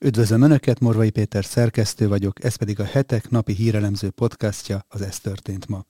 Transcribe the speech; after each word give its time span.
Üdvözlöm 0.00 0.42
Önöket, 0.42 0.80
Morvai 0.80 1.10
Péter 1.10 1.44
szerkesztő 1.44 2.08
vagyok, 2.08 2.44
ez 2.44 2.54
pedig 2.54 2.80
a 2.80 2.84
hetek 2.84 3.30
napi 3.30 3.52
hírelemző 3.52 4.10
podcastja, 4.10 4.84
az 4.88 5.02
Ez 5.02 5.18
történt 5.18 5.68
ma. 5.68 5.84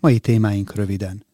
Mai 0.00 0.18
témáink 0.18 0.74
röviden. 0.74 1.26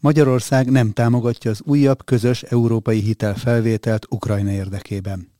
Magyarország 0.00 0.70
nem 0.70 0.92
támogatja 0.92 1.50
az 1.50 1.60
újabb 1.64 2.04
közös 2.04 2.42
európai 2.42 3.00
hitelfelvételt 3.00 4.06
Ukrajna 4.08 4.50
érdekében. 4.50 5.32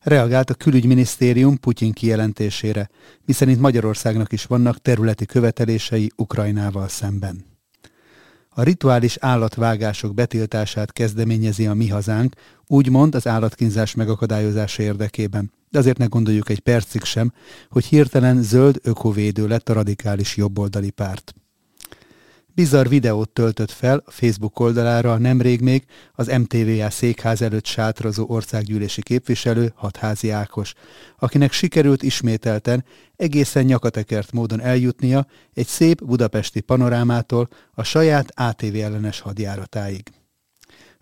Reagált 0.00 0.50
a 0.50 0.54
külügyminisztérium 0.54 1.58
Putyin 1.58 1.92
kijelentésére, 1.92 2.90
miszerint 3.24 3.60
Magyarországnak 3.60 4.32
is 4.32 4.44
vannak 4.44 4.78
területi 4.78 5.26
követelései 5.26 6.10
Ukrajnával 6.16 6.88
szemben. 6.88 7.44
A 8.54 8.62
rituális 8.62 9.16
állatvágások 9.20 10.14
betiltását 10.14 10.92
kezdeményezi 10.92 11.66
a 11.66 11.74
mi 11.74 11.88
hazánk, 11.88 12.34
úgymond 12.66 13.14
az 13.14 13.26
állatkínzás 13.26 13.94
megakadályozása 13.94 14.82
érdekében. 14.82 15.52
De 15.70 15.78
azért 15.78 15.98
ne 15.98 16.06
gondoljuk 16.06 16.48
egy 16.48 16.60
percig 16.60 17.02
sem, 17.02 17.32
hogy 17.68 17.84
hirtelen 17.84 18.42
zöld 18.42 18.78
ökovédő 18.82 19.46
lett 19.46 19.68
a 19.68 19.72
radikális 19.72 20.36
jobboldali 20.36 20.90
párt. 20.90 21.34
Bizarr 22.60 22.88
videót 22.88 23.28
töltött 23.28 23.70
fel 23.70 24.02
Facebook 24.06 24.60
oldalára 24.60 25.18
nemrég 25.18 25.60
még 25.60 25.84
az 26.12 26.26
MTVA 26.26 26.90
székház 26.90 27.42
előtt 27.42 27.66
sátrazó 27.66 28.24
országgyűlési 28.28 29.02
képviselő 29.02 29.72
Hatházi 29.74 30.30
Ákos, 30.30 30.72
akinek 31.18 31.52
sikerült 31.52 32.02
ismételten 32.02 32.84
egészen 33.16 33.64
nyakatekert 33.64 34.32
módon 34.32 34.60
eljutnia 34.60 35.26
egy 35.54 35.66
szép 35.66 36.04
budapesti 36.04 36.60
panorámától 36.60 37.48
a 37.74 37.82
saját 37.82 38.32
ATV 38.34 38.74
ellenes 38.74 39.20
hadjáratáig. 39.20 40.19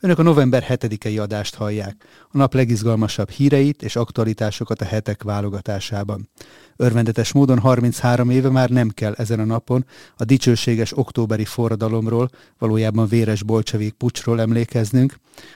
Önök 0.01 0.19
a 0.19 0.23
november 0.23 0.65
7-i 0.69 1.21
adást 1.21 1.55
hallják, 1.55 2.05
a 2.31 2.37
nap 2.37 2.55
legizgalmasabb 2.55 3.31
híreit 3.31 3.83
és 3.83 3.97
aktualitásokat 3.97 4.81
a 4.81 4.85
hetek 4.85 5.23
válogatásában. 5.23 6.29
Örvendetes 6.77 7.33
módon 7.33 7.59
33 7.59 8.31
éve 8.31 8.49
már 8.49 8.71
nem 8.71 8.89
kell 8.89 9.13
ezen 9.13 9.41
a 9.41 9.45
napon 9.45 9.85
a 10.17 10.25
dicsőséges 10.25 10.99
októberi 10.99 11.45
forradalomról, 11.45 12.31
valójában 12.59 13.09
véres 13.09 13.43
bolcsevik 13.43 13.93
pucsról 13.93 14.41
emlékeznünk, 14.41 15.15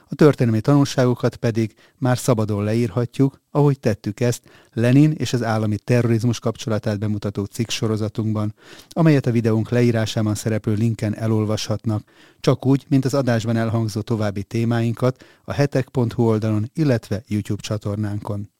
a 0.08 0.14
történelmi 0.14 0.60
tanulságokat 0.60 1.36
pedig 1.36 1.74
már 1.98 2.18
szabadon 2.18 2.64
leírhatjuk, 2.64 3.41
ahogy 3.54 3.80
tettük 3.80 4.20
ezt 4.20 4.42
Lenin 4.72 5.10
és 5.10 5.32
az 5.32 5.42
állami 5.42 5.76
terrorizmus 5.76 6.38
kapcsolatát 6.38 6.98
bemutató 6.98 7.44
cikk 7.44 7.68
sorozatunkban, 7.68 8.54
amelyet 8.88 9.26
a 9.26 9.30
videónk 9.30 9.70
leírásában 9.70 10.34
szereplő 10.34 10.74
linken 10.74 11.16
elolvashatnak, 11.16 12.02
csak 12.40 12.66
úgy, 12.66 12.84
mint 12.88 13.04
az 13.04 13.14
adásban 13.14 13.56
elhangzó 13.56 14.00
további 14.00 14.42
témáinkat 14.42 15.24
a 15.44 15.52
hetek.hu 15.52 16.22
oldalon, 16.22 16.70
illetve 16.74 17.22
YouTube 17.26 17.62
csatornánkon. 17.62 18.50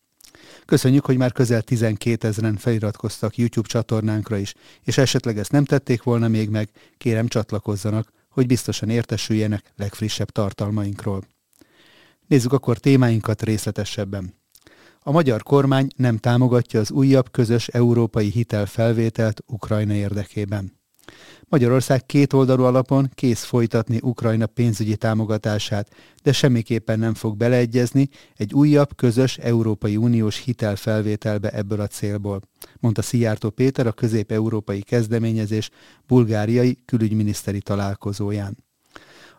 Köszönjük, 0.64 1.04
hogy 1.04 1.16
már 1.16 1.32
közel 1.32 1.62
12 1.62 2.28
ezeren 2.28 2.56
feliratkoztak 2.56 3.36
YouTube 3.36 3.68
csatornánkra 3.68 4.36
is, 4.36 4.54
és 4.84 4.98
esetleg 4.98 5.38
ezt 5.38 5.52
nem 5.52 5.64
tették 5.64 6.02
volna 6.02 6.28
még 6.28 6.48
meg, 6.48 6.68
kérem 6.98 7.28
csatlakozzanak, 7.28 8.12
hogy 8.28 8.46
biztosan 8.46 8.88
értesüljenek 8.88 9.72
legfrissebb 9.76 10.30
tartalmainkról. 10.30 11.24
Nézzük 12.26 12.52
akkor 12.52 12.78
témáinkat 12.78 13.42
részletesebben. 13.42 14.41
A 15.04 15.10
magyar 15.10 15.42
kormány 15.42 15.88
nem 15.96 16.18
támogatja 16.18 16.80
az 16.80 16.90
újabb 16.90 17.30
közös 17.30 17.68
európai 17.68 18.30
hitelfelvételt 18.30 19.42
Ukrajna 19.46 19.92
érdekében. 19.92 20.80
Magyarország 21.48 22.06
két 22.06 22.32
oldalú 22.32 22.62
alapon 22.62 23.10
kész 23.14 23.44
folytatni 23.44 23.98
Ukrajna 24.02 24.46
pénzügyi 24.46 24.96
támogatását, 24.96 25.88
de 26.22 26.32
semmiképpen 26.32 26.98
nem 26.98 27.14
fog 27.14 27.36
beleegyezni 27.36 28.08
egy 28.36 28.54
újabb 28.54 28.96
közös 28.96 29.38
Európai 29.38 29.96
Uniós 29.96 30.38
hitelfelvételbe 30.38 31.50
ebből 31.50 31.80
a 31.80 31.86
célból, 31.86 32.40
mondta 32.80 33.02
Szijjártó 33.02 33.50
Péter 33.50 33.86
a 33.86 33.92
közép-európai 33.92 34.82
kezdeményezés 34.82 35.70
bulgáriai 36.06 36.82
külügyminiszteri 36.84 37.60
találkozóján. 37.60 38.56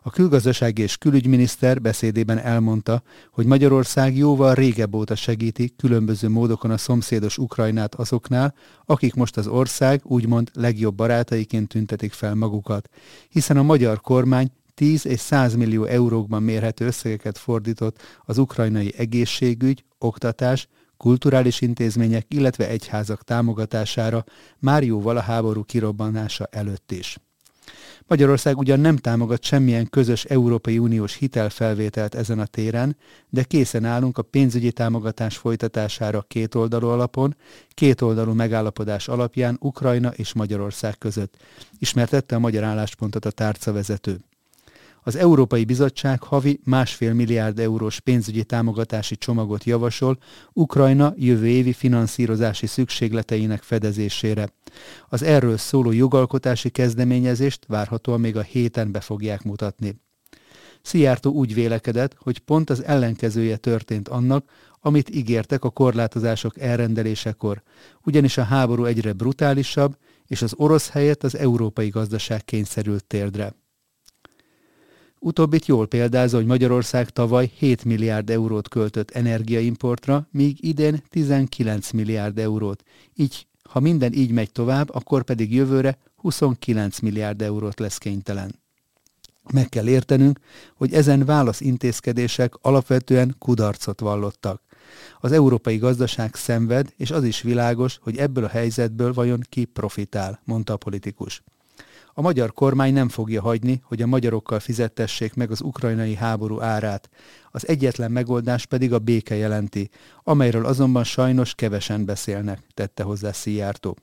A 0.06 0.10
külgazdasági 0.10 0.82
és 0.82 0.96
külügyminiszter 0.96 1.80
beszédében 1.80 2.38
elmondta, 2.38 3.02
hogy 3.30 3.46
Magyarország 3.46 4.16
jóval 4.16 4.54
régebb 4.54 4.94
óta 4.94 5.14
segíti 5.14 5.74
különböző 5.76 6.28
módokon 6.28 6.70
a 6.70 6.76
szomszédos 6.76 7.38
Ukrajnát 7.38 7.94
azoknál, 7.94 8.54
akik 8.84 9.14
most 9.14 9.36
az 9.36 9.46
ország 9.46 10.00
úgymond 10.04 10.50
legjobb 10.54 10.94
barátaiként 10.94 11.68
tüntetik 11.68 12.12
fel 12.12 12.34
magukat, 12.34 12.88
hiszen 13.28 13.56
a 13.56 13.62
magyar 13.62 14.00
kormány 14.00 14.50
10 14.74 15.06
és 15.06 15.20
100 15.20 15.54
millió 15.54 15.84
eurókban 15.84 16.42
mérhető 16.42 16.86
összegeket 16.86 17.38
fordított 17.38 18.02
az 18.24 18.38
ukrajnai 18.38 18.94
egészségügy, 18.96 19.84
oktatás, 19.98 20.68
kulturális 20.96 21.60
intézmények, 21.60 22.26
illetve 22.28 22.68
egyházak 22.68 23.22
támogatására 23.22 24.24
már 24.58 24.82
jóval 24.82 25.16
a 25.16 25.20
háború 25.20 25.62
kirobbanása 25.62 26.48
előtt 26.50 26.92
is. 26.92 27.18
Magyarország 28.06 28.58
ugyan 28.58 28.80
nem 28.80 28.96
támogat 28.96 29.42
semmilyen 29.42 29.90
közös 29.90 30.24
Európai 30.24 30.78
Uniós 30.78 31.14
hitelfelvételt 31.14 32.14
ezen 32.14 32.38
a 32.38 32.46
téren, 32.46 32.96
de 33.30 33.42
készen 33.42 33.84
állunk 33.84 34.18
a 34.18 34.22
pénzügyi 34.22 34.72
támogatás 34.72 35.36
folytatására 35.36 36.22
kétoldalú 36.22 36.86
alapon, 36.86 37.36
kétoldalú 37.68 38.32
megállapodás 38.32 39.08
alapján 39.08 39.56
Ukrajna 39.60 40.08
és 40.08 40.32
Magyarország 40.32 40.98
között, 40.98 41.36
ismertette 41.78 42.34
a 42.34 42.38
magyar 42.38 42.64
álláspontot 42.64 43.24
a 43.24 43.30
tárcavezető. 43.30 44.20
Az 45.06 45.16
Európai 45.16 45.64
Bizottság 45.64 46.22
havi 46.22 46.60
másfél 46.64 47.12
milliárd 47.12 47.58
eurós 47.58 48.00
pénzügyi 48.00 48.44
támogatási 48.44 49.16
csomagot 49.16 49.64
javasol 49.64 50.18
Ukrajna 50.52 51.12
jövő 51.16 51.46
évi 51.46 51.72
finanszírozási 51.72 52.66
szükségleteinek 52.66 53.62
fedezésére. 53.62 54.48
Az 55.08 55.22
erről 55.22 55.56
szóló 55.56 55.92
jogalkotási 55.92 56.70
kezdeményezést 56.70 57.64
várhatóan 57.66 58.20
még 58.20 58.36
a 58.36 58.42
héten 58.42 58.92
be 58.92 59.00
fogják 59.00 59.42
mutatni. 59.42 60.00
Szijjártó 60.82 61.32
úgy 61.32 61.54
vélekedett, 61.54 62.16
hogy 62.18 62.38
pont 62.38 62.70
az 62.70 62.84
ellenkezője 62.84 63.56
történt 63.56 64.08
annak, 64.08 64.50
amit 64.80 65.14
ígértek 65.14 65.64
a 65.64 65.70
korlátozások 65.70 66.60
elrendelésekor, 66.60 67.62
ugyanis 68.04 68.38
a 68.38 68.42
háború 68.42 68.84
egyre 68.84 69.12
brutálisabb, 69.12 69.96
és 70.26 70.42
az 70.42 70.54
orosz 70.56 70.90
helyett 70.90 71.24
az 71.24 71.36
európai 71.36 71.88
gazdaság 71.88 72.44
kényszerült 72.44 73.04
térdre. 73.04 73.54
Utóbbit 75.26 75.66
jól 75.66 75.86
példázza, 75.86 76.36
hogy 76.36 76.46
Magyarország 76.46 77.10
tavaly 77.10 77.50
7 77.56 77.84
milliárd 77.84 78.30
eurót 78.30 78.68
költött 78.68 79.10
energiaimportra, 79.10 80.26
míg 80.30 80.64
idén 80.64 81.02
19 81.08 81.90
milliárd 81.90 82.38
eurót. 82.38 82.82
Így, 83.14 83.46
ha 83.62 83.80
minden 83.80 84.12
így 84.12 84.30
megy 84.30 84.52
tovább, 84.52 84.94
akkor 84.94 85.22
pedig 85.22 85.54
jövőre 85.54 85.98
29 86.16 86.98
milliárd 86.98 87.42
eurót 87.42 87.78
lesz 87.80 87.98
kénytelen. 87.98 88.54
Meg 89.52 89.68
kell 89.68 89.88
értenünk, 89.88 90.38
hogy 90.74 90.92
ezen 90.92 91.24
válaszintézkedések 91.24 92.54
alapvetően 92.60 93.34
kudarcot 93.38 94.00
vallottak. 94.00 94.62
Az 95.20 95.32
európai 95.32 95.76
gazdaság 95.76 96.34
szenved, 96.34 96.92
és 96.96 97.10
az 97.10 97.24
is 97.24 97.42
világos, 97.42 97.98
hogy 98.02 98.16
ebből 98.16 98.44
a 98.44 98.48
helyzetből 98.48 99.12
vajon 99.12 99.40
ki 99.48 99.64
profitál, 99.64 100.40
mondta 100.44 100.72
a 100.72 100.76
politikus. 100.76 101.42
A 102.16 102.20
magyar 102.20 102.52
kormány 102.52 102.92
nem 102.92 103.08
fogja 103.08 103.42
hagyni, 103.42 103.80
hogy 103.84 104.02
a 104.02 104.06
magyarokkal 104.06 104.60
fizettessék 104.60 105.34
meg 105.34 105.50
az 105.50 105.60
ukrajnai 105.62 106.14
háború 106.14 106.60
árát. 106.60 107.08
Az 107.50 107.68
egyetlen 107.68 108.10
megoldás 108.10 108.66
pedig 108.66 108.92
a 108.92 108.98
béke 108.98 109.34
jelenti, 109.34 109.90
amelyről 110.22 110.66
azonban 110.66 111.04
sajnos 111.04 111.54
kevesen 111.54 112.04
beszélnek, 112.04 112.62
tette 112.74 113.02
hozzá 113.02 113.32
Szijjártó. 113.32 113.96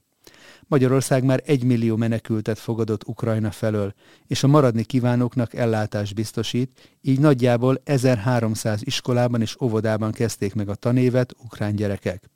Magyarország 0.67 1.23
már 1.23 1.41
egy 1.45 1.63
millió 1.63 1.95
menekültet 1.95 2.59
fogadott 2.59 3.07
Ukrajna 3.07 3.51
felől, 3.51 3.93
és 4.27 4.43
a 4.43 4.47
maradni 4.47 4.83
kívánóknak 4.83 5.53
ellátást 5.53 6.15
biztosít, 6.15 6.97
így 7.01 7.19
nagyjából 7.19 7.81
1300 7.83 8.81
iskolában 8.83 9.41
és 9.41 9.61
óvodában 9.61 10.11
kezdték 10.11 10.53
meg 10.53 10.69
a 10.69 10.75
tanévet 10.75 11.33
ukrán 11.43 11.75
gyerekek. 11.75 12.29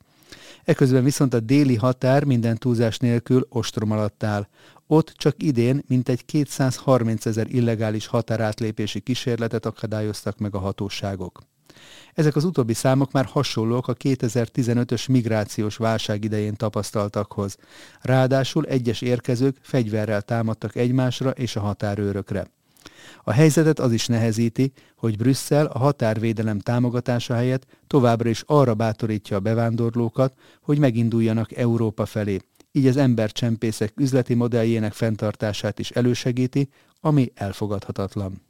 Eközben 0.66 1.04
viszont 1.04 1.34
a 1.34 1.40
déli 1.40 1.76
határ 1.76 2.24
minden 2.24 2.58
túlzás 2.58 2.98
nélkül 2.98 3.46
ostrom 3.50 3.92
alatt 3.92 4.24
áll. 4.24 4.48
Ott 4.88 5.14
csak 5.16 5.44
idén 5.44 5.84
mintegy 5.88 6.26
230 6.26 7.26
ezer 7.26 7.48
illegális 7.50 8.08
határátlépési 8.08 9.00
kísérletet 9.00 9.66
akadályoztak 9.66 10.38
meg 10.38 10.56
a 10.56 10.60
hatóságok. 10.60 11.42
Ezek 12.14 12.36
az 12.36 12.44
utóbbi 12.44 12.74
számok 12.74 13.12
már 13.12 13.26
hasonlók 13.26 13.88
a 13.88 13.94
2015-ös 13.94 15.10
migrációs 15.10 15.78
válság 15.78 16.24
idején 16.24 16.56
tapasztaltakhoz. 16.56 17.58
Ráadásul 18.02 18.66
egyes 18.66 19.02
érkezők 19.02 19.58
fegyverrel 19.62 20.22
támadtak 20.22 20.76
egymásra 20.76 21.30
és 21.30 21.56
a 21.56 21.60
határőrökre. 21.60 22.48
A 23.28 23.32
helyzetet 23.32 23.80
az 23.80 23.92
is 23.92 24.08
nehezíti, 24.08 24.72
hogy 24.96 25.18
Brüsszel 25.18 25.66
a 25.66 25.78
határvédelem 25.78 26.60
támogatása 26.60 27.34
helyett 27.34 27.66
továbbra 27.88 28.30
is 28.30 28.44
arra 28.46 28.74
bátorítja 28.74 29.38
a 29.38 29.40
bevándorlókat, 29.40 30.34
hogy 30.62 30.80
meginduljanak 30.80 31.56
Európa 31.56 32.06
felé. 32.06 32.40
Így 32.72 32.88
az 32.88 32.98
embercsempészek 32.98 33.94
üzleti 33.96 34.34
modelljének 34.34 34.94
fenntartását 34.94 35.80
is 35.80 35.92
elősegíti, 35.92 36.70
ami 37.02 37.32
elfogadhatatlan. 37.36 38.42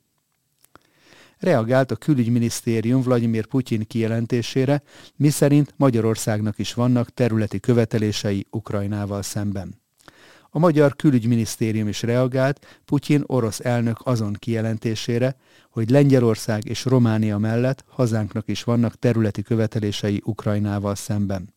reagált 1.40 1.92
a 1.92 1.96
külügyminisztérium 1.96 3.02
Vladimir 3.02 3.46
Putyin 3.46 3.88
kijelentésére, 3.88 4.82
miszerint 5.16 5.74
Magyarországnak 5.78 6.60
is 6.60 6.74
vannak 6.74 7.10
területi 7.10 7.60
követelései 7.60 8.46
Ukrajnával 8.50 9.22
szemben. 9.22 9.84
A 10.56 10.60
magyar 10.60 10.96
külügyminisztérium 10.96 11.88
is 11.88 12.02
reagált 12.02 12.82
Putyin 12.86 13.24
orosz 13.26 13.60
elnök 13.60 13.98
azon 14.04 14.34
kijelentésére, 14.34 15.36
hogy 15.70 15.90
Lengyelország 15.90 16.66
és 16.66 16.86
Románia 16.86 17.38
mellett 17.38 17.84
hazánknak 17.88 18.48
is 18.48 18.64
vannak 18.64 19.00
területi 19.00 19.42
követelései 19.42 20.22
Ukrajnával 20.26 20.96
szemben. 20.96 21.54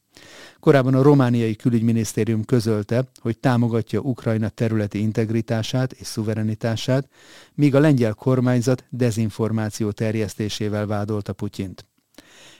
Korábban 0.60 0.94
a 0.94 1.02
romániai 1.02 1.56
külügyminisztérium 1.56 2.44
közölte, 2.44 3.04
hogy 3.20 3.38
támogatja 3.38 4.00
Ukrajna 4.00 4.48
területi 4.48 5.00
integritását 5.00 5.92
és 5.92 6.06
szuverenitását, 6.06 7.08
míg 7.54 7.74
a 7.74 7.80
lengyel 7.80 8.14
kormányzat 8.14 8.84
dezinformáció 8.90 9.90
terjesztésével 9.90 10.86
vádolta 10.86 11.32
Putyint. 11.32 11.86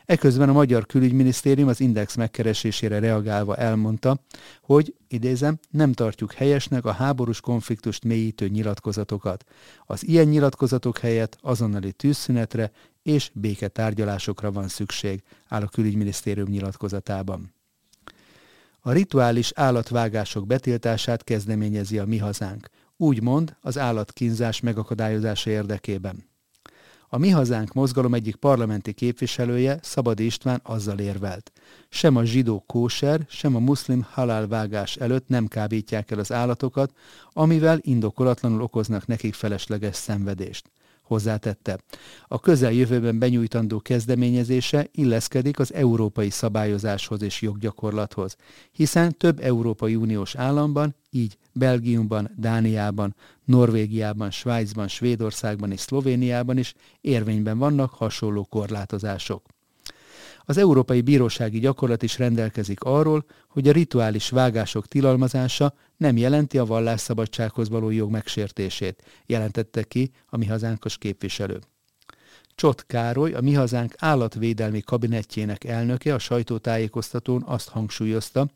Eközben 0.08 0.49
a 0.49 0.52
magyar 0.52 0.87
külügyminisztérium 0.87 1.69
az 1.69 1.81
Index 1.81 2.14
megkeresésére 2.14 2.99
reagálva 2.99 3.56
elmondta, 3.56 4.20
hogy, 4.62 4.94
idézem, 5.08 5.58
nem 5.70 5.93
tartjuk 5.93 6.32
helyesnek 6.32 6.84
a 6.84 6.93
háborús 6.93 7.40
konfliktust 7.40 8.05
mélyítő 8.05 8.49
nyilatkozatokat. 8.49 9.44
Az 9.87 10.06
ilyen 10.06 10.26
nyilatkozatok 10.26 10.99
helyett 10.99 11.38
azonnali 11.40 11.93
tűzszünetre 11.93 12.70
és 13.02 13.31
béketárgyalásokra 13.34 14.52
van 14.52 14.69
szükség, 14.69 15.22
áll 15.49 15.62
a 15.62 15.69
külügyminisztérium 15.69 16.49
nyilatkozatában. 16.49 17.55
A 18.81 18.93
rituális 18.93 19.52
állatvágások 19.55 20.46
betiltását 20.46 21.25
kezdeményezi 21.25 21.99
a 21.99 22.06
mi 22.06 22.19
hazánk, 22.19 22.69
úgymond 22.96 23.56
az 23.60 23.78
állatkínzás 23.78 24.60
megakadályozása 24.60 25.50
érdekében. 25.50 26.28
A 27.10 27.19
Mi 27.19 27.31
Hazánk 27.31 27.72
mozgalom 27.72 28.14
egyik 28.14 28.37
parlamenti 28.37 28.93
képviselője, 28.93 29.78
Szabadi 29.82 30.25
István 30.25 30.60
azzal 30.62 30.99
érvelt. 30.99 31.52
Sem 31.88 32.16
a 32.16 32.25
zsidó 32.25 32.64
kóser, 32.66 33.26
sem 33.28 33.56
a 33.56 33.58
muszlim 33.58 34.06
halálvágás 34.10 34.96
előtt 34.96 35.28
nem 35.28 35.46
kábítják 35.46 36.10
el 36.10 36.19
az 36.19 36.32
állatokat, 36.32 36.93
amivel 37.32 37.78
indokolatlanul 37.82 38.62
okoznak 38.62 39.06
nekik 39.06 39.34
felesleges 39.34 39.96
szenvedést 39.96 40.70
hozzátette. 41.08 41.78
A 42.26 42.40
közeljövőben 42.40 43.19
benyújtandó 43.19 43.81
kezdeményezése 43.81 44.88
illeszkedik 44.93 45.58
az 45.58 45.75
európai 45.75 46.31
szabályozáshoz 46.31 47.22
és 47.22 47.43
joggyakorlathoz, 47.43 48.37
hiszen 48.72 49.16
több 49.16 49.40
Európai 49.40 49.94
Uniós 49.94 50.34
államban, 50.34 50.94
így 51.10 51.38
Belgiumban, 51.52 52.31
Dániában, 52.37 53.14
Norvégiában, 53.44 54.31
Svájcban, 54.31 54.88
Svédországban 54.88 55.72
és 55.72 55.81
Szlovéniában 55.81 56.58
is 56.58 56.75
érvényben 57.00 57.58
vannak 57.58 57.90
hasonló 57.90 58.44
korlátozások. 58.44 59.46
Az 60.50 60.56
Európai 60.56 61.00
Bírósági 61.00 61.59
Gyakorlat 61.59 62.03
is 62.03 62.19
rendelkezik 62.19 62.83
arról, 62.83 63.25
hogy 63.49 63.69
a 63.69 63.73
rituális 63.73 64.29
vágások 64.31 64.87
tilalmazása 64.87 65.75
nem 65.97 66.17
jelenti 66.17 66.59
a 66.59 66.65
vallásszabadsághoz 66.65 67.69
való 67.69 67.91
jog 67.91 68.11
megsértését, 68.11 69.03
jelentette 69.27 69.83
ki 69.83 70.11
a 70.27 70.37
mi 70.37 70.47
hazánkos 70.47 70.99
képviselő. 70.99 71.61
Csot 72.55 72.87
Károly, 72.87 73.33
a 73.33 73.41
Mi 73.41 73.53
Hazánk 73.53 73.95
állatvédelmi 73.99 74.81
kabinettjének 74.81 75.65
elnöke 75.65 76.15
a 76.15 76.19
sajtótájékoztatón 76.19 77.43
azt 77.47 77.69
hangsúlyozta, 77.69 78.49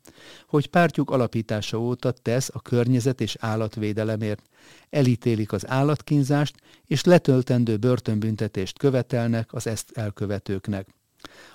hogy 0.47 0.67
pártjuk 0.67 1.11
alapítása 1.11 1.79
óta 1.79 2.11
tesz 2.11 2.49
a 2.53 2.61
környezet 2.61 3.21
és 3.21 3.35
állatvédelemért. 3.39 4.49
Elítélik 4.89 5.51
az 5.51 5.67
állatkínzást, 5.67 6.55
és 6.85 7.03
letöltendő 7.03 7.77
börtönbüntetést 7.77 8.77
követelnek 8.77 9.53
az 9.53 9.67
ezt 9.67 9.91
elkövetőknek. 9.93 10.87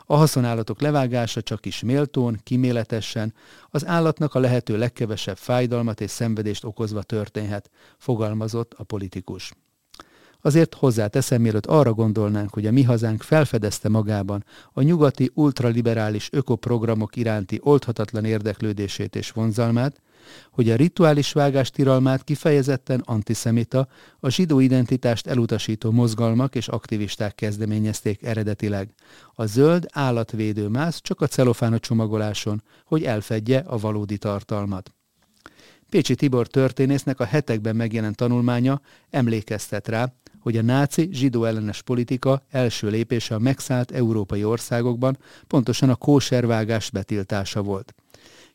A 0.06 0.16
haszonállatok 0.16 0.80
levágása 0.80 1.42
csak 1.42 1.66
is 1.66 1.80
méltón, 1.82 2.40
kiméletesen, 2.42 3.34
az 3.70 3.86
állatnak 3.86 4.34
a 4.34 4.38
lehető 4.38 4.78
legkevesebb 4.78 5.36
fájdalmat 5.36 6.00
és 6.00 6.10
szenvedést 6.10 6.64
okozva 6.64 7.02
történhet, 7.02 7.70
fogalmazott 7.98 8.74
a 8.76 8.84
politikus. 8.84 9.52
Azért 10.40 10.74
hozzáteszem, 10.74 11.40
mielőtt 11.40 11.66
arra 11.66 11.92
gondolnánk, 11.92 12.54
hogy 12.54 12.66
a 12.66 12.72
mi 12.72 12.82
hazánk 12.82 13.22
felfedezte 13.22 13.88
magában 13.88 14.44
a 14.72 14.82
nyugati 14.82 15.30
ultraliberális 15.34 16.28
ökoprogramok 16.32 17.16
iránti 17.16 17.60
oldhatatlan 17.62 18.24
érdeklődését 18.24 19.16
és 19.16 19.30
vonzalmát, 19.30 20.00
hogy 20.50 20.70
a 20.70 20.76
rituális 20.76 21.32
vágás 21.32 21.70
tiralmát 21.70 22.24
kifejezetten 22.24 23.02
antiszemita, 23.04 23.88
a 24.20 24.30
zsidó 24.30 24.60
identitást 24.60 25.26
elutasító 25.26 25.90
mozgalmak 25.90 26.54
és 26.54 26.68
aktivisták 26.68 27.34
kezdeményezték 27.34 28.22
eredetileg. 28.22 28.94
A 29.34 29.46
zöld 29.46 29.86
állatvédő 29.92 30.68
mász 30.68 31.00
csak 31.00 31.20
a 31.20 31.26
celofán 31.26 31.72
a 31.72 31.78
csomagoláson, 31.78 32.62
hogy 32.84 33.04
elfedje 33.04 33.58
a 33.58 33.78
valódi 33.78 34.18
tartalmat. 34.18 34.92
Pécsi 35.90 36.14
Tibor 36.14 36.46
történésznek 36.46 37.20
a 37.20 37.24
hetekben 37.24 37.76
megjelent 37.76 38.16
tanulmánya 38.16 38.80
emlékeztet 39.10 39.88
rá, 39.88 40.12
hogy 40.40 40.56
a 40.56 40.62
náci 40.62 41.08
zsidó 41.12 41.44
ellenes 41.44 41.82
politika 41.82 42.42
első 42.50 42.88
lépése 42.88 43.34
a 43.34 43.38
megszállt 43.38 43.90
európai 43.90 44.44
országokban 44.44 45.18
pontosan 45.46 45.90
a 45.90 45.94
kóservágás 45.94 46.90
betiltása 46.90 47.62
volt. 47.62 47.94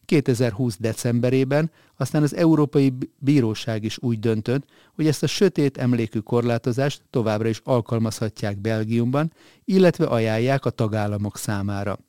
2020. 0.06 0.78
decemberében 0.80 1.72
aztán 1.98 2.24
az 2.24 2.36
Európai 2.36 2.94
Bíróság 3.18 3.84
is 3.84 3.98
úgy 4.02 4.20
döntött, 4.20 4.64
hogy 4.96 5.08
ezt 5.08 5.24
a 5.24 5.28
sötét 5.28 5.78
emlékű 5.78 6.20
korlátozást 6.20 7.02
továbbra 7.10 7.48
is 7.48 7.62
alkalmazhatják 7.64 8.58
Belgiumban, 8.58 9.34
illetve 9.66 10.06
ajánlják 10.06 10.66
a 10.66 10.70
tagállamok 10.70 11.38
számára. 11.38 12.00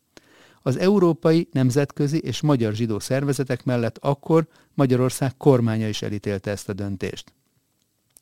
Az 0.62 0.76
európai, 0.76 1.48
nemzetközi 1.52 2.18
és 2.18 2.40
magyar 2.40 2.72
zsidó 2.72 2.98
szervezetek 2.98 3.64
mellett 3.64 3.98
akkor 4.00 4.46
Magyarország 4.74 5.36
kormánya 5.36 5.88
is 5.88 6.02
elítélte 6.02 6.50
ezt 6.50 6.68
a 6.68 6.72
döntést. 6.72 7.32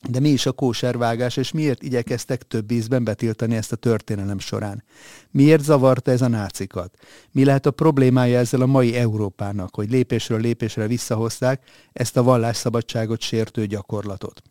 De 0.08 0.20
mi 0.20 0.28
is 0.28 0.46
a 0.46 0.52
kóservágás, 0.52 1.36
és 1.36 1.52
miért 1.52 1.82
igyekeztek 1.82 2.42
több 2.42 2.70
ízben 2.70 3.04
betiltani 3.04 3.54
ezt 3.54 3.72
a 3.72 3.76
történelem 3.76 4.38
során? 4.38 4.84
Miért 5.30 5.62
zavarta 5.62 6.10
ez 6.10 6.22
a 6.22 6.28
nácikat? 6.28 6.94
Mi 7.30 7.44
lehet 7.44 7.66
a 7.66 7.70
problémája 7.70 8.38
ezzel 8.38 8.60
a 8.60 8.66
mai 8.66 8.96
Európának, 8.96 9.74
hogy 9.74 9.90
lépésről 9.90 10.40
lépésre 10.40 10.86
visszahozták 10.86 11.62
ezt 11.92 12.16
a 12.16 12.22
vallásszabadságot 12.22 13.20
sértő 13.20 13.66
gyakorlatot? 13.66 14.42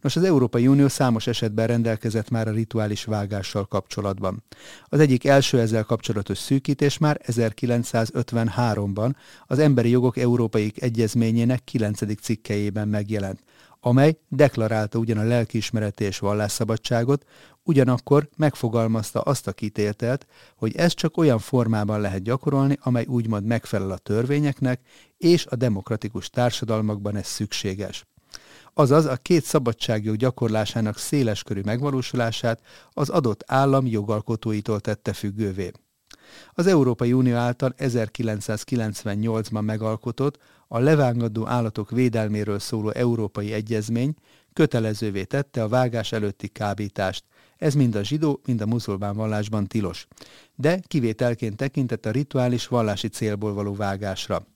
Nos, 0.00 0.16
az 0.16 0.22
Európai 0.22 0.66
Unió 0.66 0.88
számos 0.88 1.26
esetben 1.26 1.66
rendelkezett 1.66 2.30
már 2.30 2.48
a 2.48 2.52
rituális 2.52 3.04
vágással 3.04 3.66
kapcsolatban. 3.66 4.44
Az 4.84 5.00
egyik 5.00 5.24
első 5.24 5.60
ezzel 5.60 5.84
kapcsolatos 5.84 6.38
szűkítés 6.38 6.98
már 6.98 7.20
1953-ban 7.26 9.14
az 9.46 9.58
Emberi 9.58 9.90
Jogok 9.90 10.16
Európai 10.16 10.72
Egyezményének 10.76 11.64
9. 11.64 12.20
cikkejében 12.20 12.88
megjelent 12.88 13.42
amely 13.80 14.18
deklarálta 14.28 14.98
ugyan 14.98 15.18
a 15.18 15.22
lelkiismereti 15.22 16.04
és 16.04 16.18
vallásszabadságot, 16.18 17.24
ugyanakkor 17.62 18.28
megfogalmazta 18.36 19.20
azt 19.20 19.46
a 19.46 19.52
kitéltelt, 19.52 20.26
hogy 20.56 20.76
ez 20.76 20.94
csak 20.94 21.16
olyan 21.16 21.38
formában 21.38 22.00
lehet 22.00 22.22
gyakorolni, 22.22 22.78
amely 22.80 23.04
úgymond 23.08 23.46
megfelel 23.46 23.90
a 23.90 23.98
törvényeknek, 23.98 24.80
és 25.16 25.46
a 25.46 25.56
demokratikus 25.56 26.30
társadalmakban 26.30 27.16
ez 27.16 27.26
szükséges. 27.26 28.06
Azaz 28.74 29.04
a 29.04 29.16
két 29.16 29.44
szabadságjog 29.44 30.16
gyakorlásának 30.16 30.98
széleskörű 30.98 31.60
megvalósulását 31.64 32.60
az 32.90 33.08
adott 33.08 33.44
állam 33.46 33.86
jogalkotóitól 33.86 34.80
tette 34.80 35.12
függővé. 35.12 35.70
Az 36.52 36.66
Európai 36.66 37.12
Unió 37.12 37.34
által 37.34 37.74
1998-ban 37.78 39.64
megalkotott 39.64 40.38
a 40.68 40.78
levángadó 40.78 41.46
állatok 41.46 41.90
védelméről 41.90 42.58
szóló 42.58 42.90
Európai 42.90 43.52
Egyezmény 43.52 44.14
kötelezővé 44.52 45.24
tette 45.24 45.62
a 45.62 45.68
vágás 45.68 46.12
előtti 46.12 46.48
kábítást. 46.48 47.24
Ez 47.56 47.74
mind 47.74 47.94
a 47.94 48.04
zsidó, 48.04 48.40
mind 48.44 48.60
a 48.60 48.66
muzulmán 48.66 49.16
vallásban 49.16 49.66
tilos. 49.66 50.06
De 50.54 50.80
kivételként 50.86 51.56
tekintett 51.56 52.06
a 52.06 52.10
rituális 52.10 52.66
vallási 52.66 53.08
célból 53.08 53.54
való 53.54 53.74
vágásra. 53.74 54.46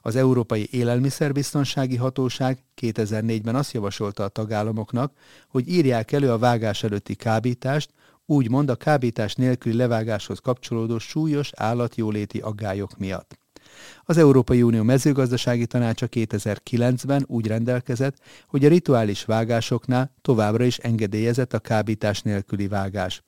Az 0.00 0.16
Európai 0.16 0.68
Élelmiszerbiztonsági 0.70 1.96
Hatóság 1.96 2.58
2004-ben 2.80 3.54
azt 3.54 3.72
javasolta 3.72 4.24
a 4.24 4.28
tagállamoknak, 4.28 5.12
hogy 5.48 5.68
írják 5.68 6.12
elő 6.12 6.30
a 6.30 6.38
vágás 6.38 6.82
előtti 6.82 7.14
kábítást, 7.14 7.90
úgymond 8.26 8.68
a 8.68 8.76
kábítás 8.76 9.34
nélküli 9.34 9.76
levágáshoz 9.76 10.38
kapcsolódó 10.38 10.98
súlyos 10.98 11.50
állatjóléti 11.54 12.38
aggályok 12.38 12.98
miatt. 12.98 13.43
Az 14.04 14.16
Európai 14.16 14.62
Unió 14.62 14.82
mezőgazdasági 14.82 15.66
tanácsa 15.66 16.06
2009-ben 16.10 17.24
úgy 17.26 17.46
rendelkezett, 17.46 18.16
hogy 18.46 18.64
a 18.64 18.68
rituális 18.68 19.24
vágásoknál 19.24 20.12
továbbra 20.22 20.64
is 20.64 20.78
engedélyezett 20.78 21.52
a 21.52 21.58
kábítás 21.58 22.22
nélküli 22.22 22.68
vágás. 22.68 23.22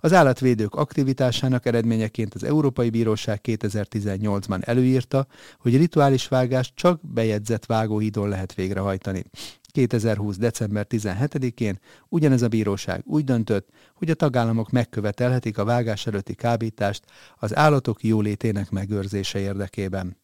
Az 0.00 0.12
állatvédők 0.12 0.74
aktivitásának 0.74 1.66
eredményeként 1.66 2.34
az 2.34 2.44
Európai 2.44 2.90
Bíróság 2.90 3.40
2018-ban 3.42 4.66
előírta, 4.66 5.26
hogy 5.58 5.76
rituális 5.76 6.28
vágást 6.28 6.72
csak 6.74 7.00
bejegyzett 7.02 7.66
vágóhídon 7.66 8.28
lehet 8.28 8.54
végrehajtani. 8.54 9.24
2020. 9.70 10.36
december 10.36 10.86
17-én 10.88 11.78
ugyanez 12.08 12.42
a 12.42 12.48
bíróság 12.48 13.02
úgy 13.04 13.24
döntött, 13.24 13.68
hogy 13.94 14.10
a 14.10 14.14
tagállamok 14.14 14.70
megkövetelhetik 14.70 15.58
a 15.58 15.64
vágás 15.64 16.06
előtti 16.06 16.34
kábítást 16.34 17.04
az 17.36 17.56
állatok 17.56 18.04
jólétének 18.04 18.70
megőrzése 18.70 19.38
érdekében. 19.38 20.16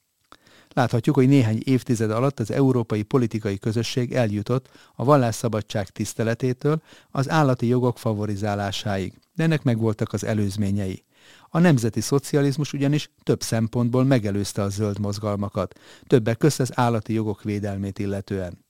Láthatjuk, 0.76 1.15
hogy 1.15 1.29
néhány 1.29 1.61
évtized 1.65 2.11
alatt 2.11 2.41
az 2.41 2.50
európai 2.50 3.03
politikai 3.03 3.59
közösség 3.59 4.12
eljutott 4.12 4.69
a 4.95 5.05
vallásszabadság 5.05 5.88
tiszteletétől 5.88 6.83
az 7.11 7.31
állati 7.31 7.67
jogok 7.67 7.99
favorizálásáig, 7.99 9.19
de 9.35 9.43
ennek 9.43 9.62
megvoltak 9.62 10.12
az 10.12 10.25
előzményei. 10.25 11.05
A 11.49 11.59
nemzeti 11.59 12.00
szocializmus 12.00 12.73
ugyanis 12.73 13.11
több 13.23 13.43
szempontból 13.43 14.05
megelőzte 14.05 14.62
a 14.62 14.69
zöld 14.69 14.99
mozgalmakat, 14.99 15.81
többek 16.07 16.37
között 16.38 16.61
az 16.61 16.79
állati 16.79 17.12
jogok 17.12 17.43
védelmét 17.43 17.99
illetően. 17.99 18.65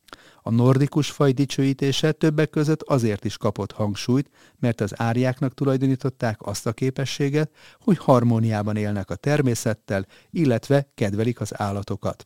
A 0.46 0.50
nordikus 0.50 1.10
faj 1.10 1.32
dicsőítése 1.32 2.12
többek 2.12 2.50
között 2.50 2.82
azért 2.82 3.24
is 3.24 3.36
kapott 3.36 3.72
hangsúlyt, 3.72 4.30
mert 4.58 4.80
az 4.80 5.00
árjáknak 5.00 5.54
tulajdonították 5.54 6.42
azt 6.42 6.66
a 6.66 6.72
képességet, 6.72 7.50
hogy 7.80 7.98
harmóniában 7.98 8.76
élnek 8.76 9.10
a 9.10 9.14
természettel, 9.14 10.06
illetve 10.30 10.88
kedvelik 10.94 11.40
az 11.40 11.60
állatokat. 11.60 12.22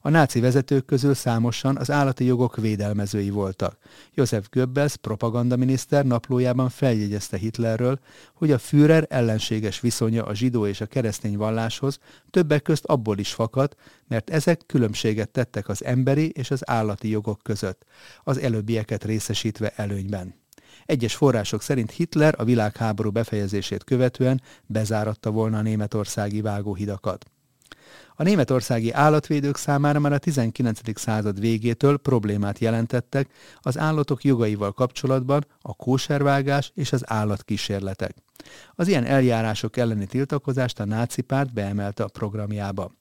A 0.00 0.08
náci 0.08 0.40
vezetők 0.40 0.84
közül 0.84 1.14
számosan 1.14 1.76
az 1.76 1.90
állati 1.90 2.24
jogok 2.24 2.56
védelmezői 2.56 3.30
voltak. 3.30 3.78
Josef 4.14 4.46
Goebbels 4.50 4.96
propagandaminiszter 4.96 6.04
naplójában 6.04 6.68
feljegyezte 6.68 7.36
Hitlerről, 7.36 7.98
hogy 8.34 8.50
a 8.50 8.58
Führer 8.58 9.06
ellenséges 9.08 9.80
viszonya 9.80 10.24
a 10.24 10.34
zsidó 10.34 10.66
és 10.66 10.80
a 10.80 10.86
keresztény 10.86 11.36
valláshoz 11.36 11.98
többek 12.30 12.62
közt 12.62 12.84
abból 12.84 13.18
is 13.18 13.32
fakad, 13.32 13.76
mert 14.08 14.30
ezek 14.30 14.60
különbséget 14.66 15.28
tettek 15.28 15.68
az 15.68 15.84
emberi 15.84 16.28
és 16.28 16.50
az 16.50 16.68
állati 16.70 17.08
jogok 17.08 17.40
között, 17.42 17.84
az 18.22 18.38
előbbieket 18.38 19.04
részesítve 19.04 19.72
előnyben. 19.76 20.42
Egyes 20.86 21.14
források 21.14 21.62
szerint 21.62 21.90
Hitler 21.90 22.34
a 22.38 22.44
világháború 22.44 23.10
befejezését 23.10 23.84
követően 23.84 24.42
bezáratta 24.66 25.30
volna 25.30 25.58
a 25.58 25.62
németországi 25.62 26.40
vágóhidakat. 26.40 27.24
A 28.16 28.22
németországi 28.22 28.92
állatvédők 28.92 29.56
számára 29.56 29.98
már 29.98 30.12
a 30.12 30.18
19. 30.18 30.80
század 30.94 31.40
végétől 31.40 31.96
problémát 31.96 32.58
jelentettek 32.58 33.28
az 33.60 33.78
állatok 33.78 34.24
jogaival 34.24 34.72
kapcsolatban 34.72 35.46
a 35.60 35.74
kóservágás 35.74 36.72
és 36.74 36.92
az 36.92 37.02
állatkísérletek. 37.06 38.14
Az 38.74 38.88
ilyen 38.88 39.04
eljárások 39.04 39.76
elleni 39.76 40.06
tiltakozást 40.06 40.80
a 40.80 40.84
náci 40.84 41.22
párt 41.22 41.52
beemelte 41.52 42.04
a 42.04 42.08
programjába. 42.08 42.92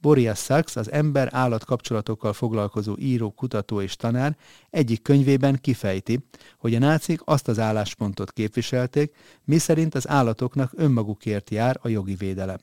Boris 0.00 0.38
Sachs, 0.38 0.76
az 0.76 0.92
ember-állat 0.92 1.64
kapcsolatokkal 1.64 2.32
foglalkozó 2.32 2.96
író, 2.98 3.30
kutató 3.30 3.80
és 3.80 3.96
tanár 3.96 4.36
egyik 4.70 5.02
könyvében 5.02 5.58
kifejti, 5.60 6.18
hogy 6.58 6.74
a 6.74 6.78
nácik 6.78 7.20
azt 7.24 7.48
az 7.48 7.58
álláspontot 7.58 8.32
képviselték, 8.32 9.14
miszerint 9.44 9.94
az 9.94 10.08
állatoknak 10.08 10.72
önmagukért 10.76 11.50
jár 11.50 11.78
a 11.82 11.88
jogi 11.88 12.14
védelem. 12.14 12.58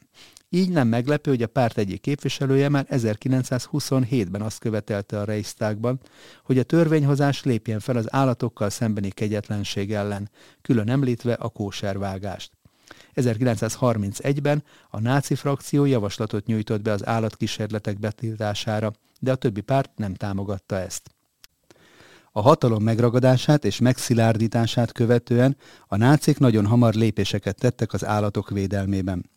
Így 0.56 0.70
nem 0.70 0.88
meglepő, 0.88 1.32
hogy 1.32 1.42
a 1.42 1.48
párt 1.48 1.78
egyik 1.78 2.02
képviselője 2.02 2.70
már 2.70 2.88
1927-ben 2.90 4.42
azt 4.42 4.60
követelte 4.60 5.20
a 5.20 5.24
Reichstagban, 5.24 6.00
hogy 6.44 6.58
a 6.58 6.64
törvényhozás 6.64 7.44
lépjen 7.44 7.80
fel 7.80 7.98
az 7.98 8.14
állatokkal 8.14 8.70
szembeni 8.70 9.10
kegyetlenség 9.10 9.94
ellen, 9.94 10.30
külön 10.62 10.90
említve 10.90 11.34
a 11.34 11.50
kóservágást. 11.50 12.52
1931-ben 13.16 14.64
a 14.90 15.00
náci 15.00 15.36
frakció 15.36 15.86
javaslatot 15.86 16.46
nyújtott 16.46 16.82
be 16.82 16.92
az 16.92 17.06
állatkísérletek 17.06 18.00
betiltására, 18.00 18.94
de 19.20 19.32
a 19.32 19.36
többi 19.36 19.62
párt 19.62 19.92
nem 19.96 20.14
támogatta 20.14 20.76
ezt. 20.76 21.12
A 22.32 22.42
hatalom 22.42 22.84
megragadását 22.84 23.66
és 23.66 23.80
megszilárdítását 23.80 24.92
követően 24.92 25.58
a 25.88 25.98
nácik 25.98 26.38
nagyon 26.38 26.66
hamar 26.66 26.94
lépéseket 26.94 27.56
tettek 27.60 27.94
az 27.94 28.06
állatok 28.06 28.50
védelmében. 28.50 29.32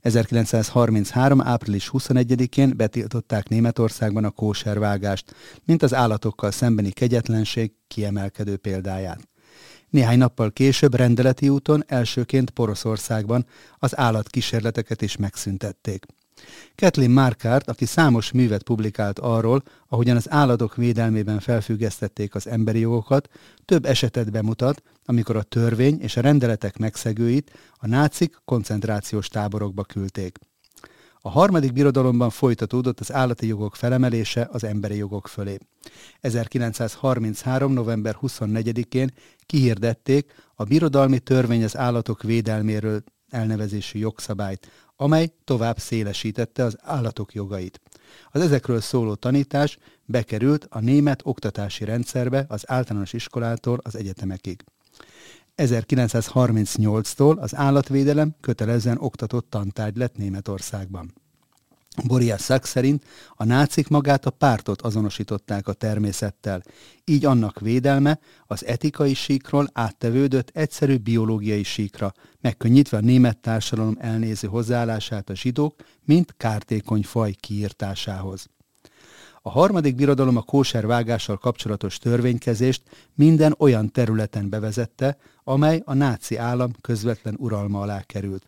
1933. 0.00 1.40
április 1.40 1.90
21-én 1.92 2.72
betiltották 2.76 3.48
Németországban 3.48 4.24
a 4.24 4.30
kóservágást, 4.30 5.34
mint 5.64 5.82
az 5.82 5.94
állatokkal 5.94 6.50
szembeni 6.50 6.90
kegyetlenség 6.90 7.72
kiemelkedő 7.88 8.56
példáját. 8.56 9.28
Néhány 9.88 10.18
nappal 10.18 10.50
később 10.50 10.94
rendeleti 10.94 11.48
úton 11.48 11.84
elsőként 11.86 12.50
Poroszországban 12.50 13.46
az 13.78 13.98
állatkísérleteket 13.98 15.02
is 15.02 15.16
megszüntették. 15.16 16.06
Kathleen 16.74 17.10
Markart, 17.10 17.68
aki 17.68 17.84
számos 17.84 18.32
művet 18.32 18.62
publikált 18.62 19.18
arról, 19.18 19.62
ahogyan 19.88 20.16
az 20.16 20.30
állatok 20.30 20.76
védelmében 20.76 21.40
felfüggesztették 21.40 22.34
az 22.34 22.46
emberi 22.46 22.78
jogokat, 22.78 23.28
több 23.64 23.84
esetet 23.84 24.30
bemutat, 24.30 24.82
amikor 25.04 25.36
a 25.36 25.42
törvény 25.42 26.00
és 26.00 26.16
a 26.16 26.20
rendeletek 26.20 26.78
megszegőit 26.78 27.50
a 27.76 27.86
nácik 27.86 28.36
koncentrációs 28.44 29.28
táborokba 29.28 29.82
küldték. 29.82 30.38
A 31.22 31.30
harmadik 31.30 31.72
birodalomban 31.72 32.30
folytatódott 32.30 33.00
az 33.00 33.12
állati 33.12 33.46
jogok 33.46 33.76
felemelése 33.76 34.48
az 34.52 34.64
emberi 34.64 34.96
jogok 34.96 35.28
fölé. 35.28 35.58
1933. 36.20 37.72
november 37.72 38.16
24-én 38.22 39.10
kihirdették 39.46 40.32
a 40.54 40.64
birodalmi 40.64 41.18
törvény 41.18 41.64
az 41.64 41.76
állatok 41.76 42.22
védelméről 42.22 43.02
elnevezésű 43.28 43.98
jogszabályt, 43.98 44.70
amely 45.00 45.32
tovább 45.44 45.78
szélesítette 45.78 46.64
az 46.64 46.76
állatok 46.80 47.34
jogait. 47.34 47.80
Az 48.30 48.40
ezekről 48.40 48.80
szóló 48.80 49.14
tanítás 49.14 49.78
bekerült 50.04 50.66
a 50.70 50.80
német 50.80 51.20
oktatási 51.24 51.84
rendszerbe 51.84 52.44
az 52.48 52.70
általános 52.70 53.12
iskolától 53.12 53.78
az 53.82 53.96
egyetemekig. 53.96 54.64
1938-tól 55.56 57.38
az 57.38 57.54
állatvédelem 57.54 58.34
kötelezően 58.40 58.98
oktatott 59.00 59.50
tantárgy 59.50 59.96
lett 59.96 60.16
Németországban. 60.16 61.19
Boris 62.04 62.34
Szack 62.38 62.64
szerint 62.64 63.04
a 63.34 63.44
nácik 63.44 63.88
magát 63.88 64.26
a 64.26 64.30
pártot 64.30 64.82
azonosították 64.82 65.68
a 65.68 65.72
természettel, 65.72 66.62
így 67.04 67.24
annak 67.24 67.60
védelme 67.60 68.18
az 68.46 68.64
etikai 68.64 69.14
síkról 69.14 69.68
áttevődött 69.72 70.50
egyszerű 70.52 70.96
biológiai 70.96 71.62
síkra, 71.62 72.12
megkönnyítve 72.40 72.96
a 72.96 73.00
német 73.00 73.38
társadalom 73.38 73.96
elnéző 74.00 74.48
hozzáállását 74.48 75.30
a 75.30 75.34
zsidók, 75.34 75.74
mint 76.04 76.34
kártékony 76.36 77.02
faj 77.02 77.32
kiírtásához. 77.32 78.48
A 79.42 79.50
harmadik 79.50 79.94
birodalom 79.94 80.36
a 80.36 80.42
kóser 80.42 80.86
vágással 80.86 81.36
kapcsolatos 81.36 81.98
törvénykezést 81.98 82.82
minden 83.14 83.54
olyan 83.58 83.92
területen 83.92 84.48
bevezette, 84.48 85.16
amely 85.44 85.82
a 85.84 85.94
náci 85.94 86.36
állam 86.36 86.70
közvetlen 86.80 87.34
uralma 87.38 87.80
alá 87.80 88.02
került. 88.02 88.46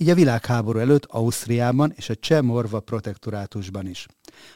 Így 0.00 0.08
a 0.08 0.14
világháború 0.14 0.78
előtt 0.78 1.04
Ausztriában 1.04 1.92
és 1.96 2.08
a 2.08 2.14
Cseh 2.14 2.42
Morva 2.42 2.80
protektorátusban 2.80 3.86
is. 3.86 4.06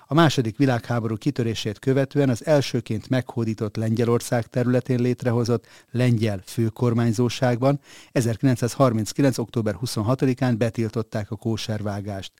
A 0.06 0.14
második 0.14 0.56
világháború 0.56 1.16
kitörését 1.16 1.78
követően 1.78 2.28
az 2.28 2.46
elsőként 2.46 3.08
meghódított 3.08 3.76
Lengyelország 3.76 4.46
területén 4.46 5.00
létrehozott 5.00 5.66
lengyel 5.90 6.40
főkormányzóságban 6.44 7.80
1939. 8.12 9.38
október 9.38 9.76
26-án 9.84 10.54
betiltották 10.58 11.30
a 11.30 11.36
kóservágást. 11.36 12.32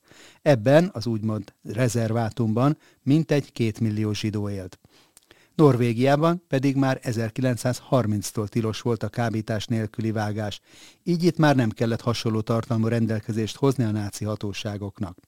Ebben 0.43 0.91
az 0.93 1.07
úgymond 1.07 1.55
rezervátumban 1.63 2.79
mintegy 3.03 3.53
két 3.53 3.81
millió 3.81 4.13
zsidó 4.13 4.49
élt. 4.49 4.79
Norvégiában 5.63 6.45
pedig 6.49 6.77
már 6.77 7.01
1930-tól 7.03 8.49
tilos 8.49 8.81
volt 8.81 9.03
a 9.03 9.09
kábítás 9.09 9.67
nélküli 9.67 10.11
vágás, 10.11 10.61
így 11.03 11.25
itt 11.25 11.37
már 11.37 11.57
nem 11.57 11.71
kellett 11.71 12.01
hasonló 12.01 12.41
tartalmú 12.41 12.87
rendelkezést 12.87 13.57
hozni 13.57 13.85
a 13.85 13.91
náci 13.91 14.25
hatóságoknak. 14.25 15.19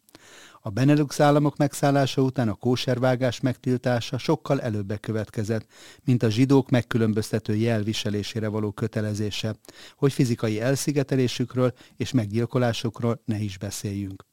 A 0.60 0.70
Benelux 0.70 1.20
államok 1.20 1.56
megszállása 1.56 2.22
után 2.22 2.48
a 2.48 2.54
kóservágás 2.54 3.40
megtiltása 3.40 4.18
sokkal 4.18 4.60
előbbre 4.60 4.96
következett, 4.96 5.66
mint 6.04 6.22
a 6.22 6.30
zsidók 6.30 6.70
megkülönböztető 6.70 7.54
jelviselésére 7.54 8.48
való 8.48 8.70
kötelezése, 8.70 9.54
hogy 9.96 10.12
fizikai 10.12 10.60
elszigetelésükről 10.60 11.72
és 11.96 12.12
meggyilkolásokról 12.12 13.22
ne 13.24 13.38
is 13.38 13.58
beszéljünk. 13.58 14.24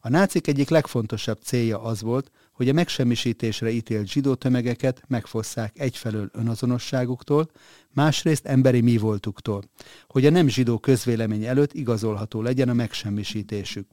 A 0.00 0.08
nácik 0.08 0.46
egyik 0.46 0.68
legfontosabb 0.68 1.38
célja 1.42 1.82
az 1.82 2.02
volt, 2.02 2.30
hogy 2.58 2.68
a 2.68 2.72
megsemmisítésre 2.72 3.70
ítélt 3.70 4.08
zsidó 4.08 4.34
tömegeket 4.34 5.02
megfosszák 5.08 5.78
egyfelől 5.78 6.30
önazonosságuktól, 6.32 7.50
másrészt 7.94 8.46
emberi 8.46 8.80
mi 8.80 8.96
voltuktól, 8.96 9.62
hogy 10.08 10.26
a 10.26 10.30
nem 10.30 10.48
zsidó 10.48 10.78
közvélemény 10.78 11.44
előtt 11.44 11.72
igazolható 11.72 12.42
legyen 12.42 12.68
a 12.68 12.72
megsemmisítésük. 12.72 13.88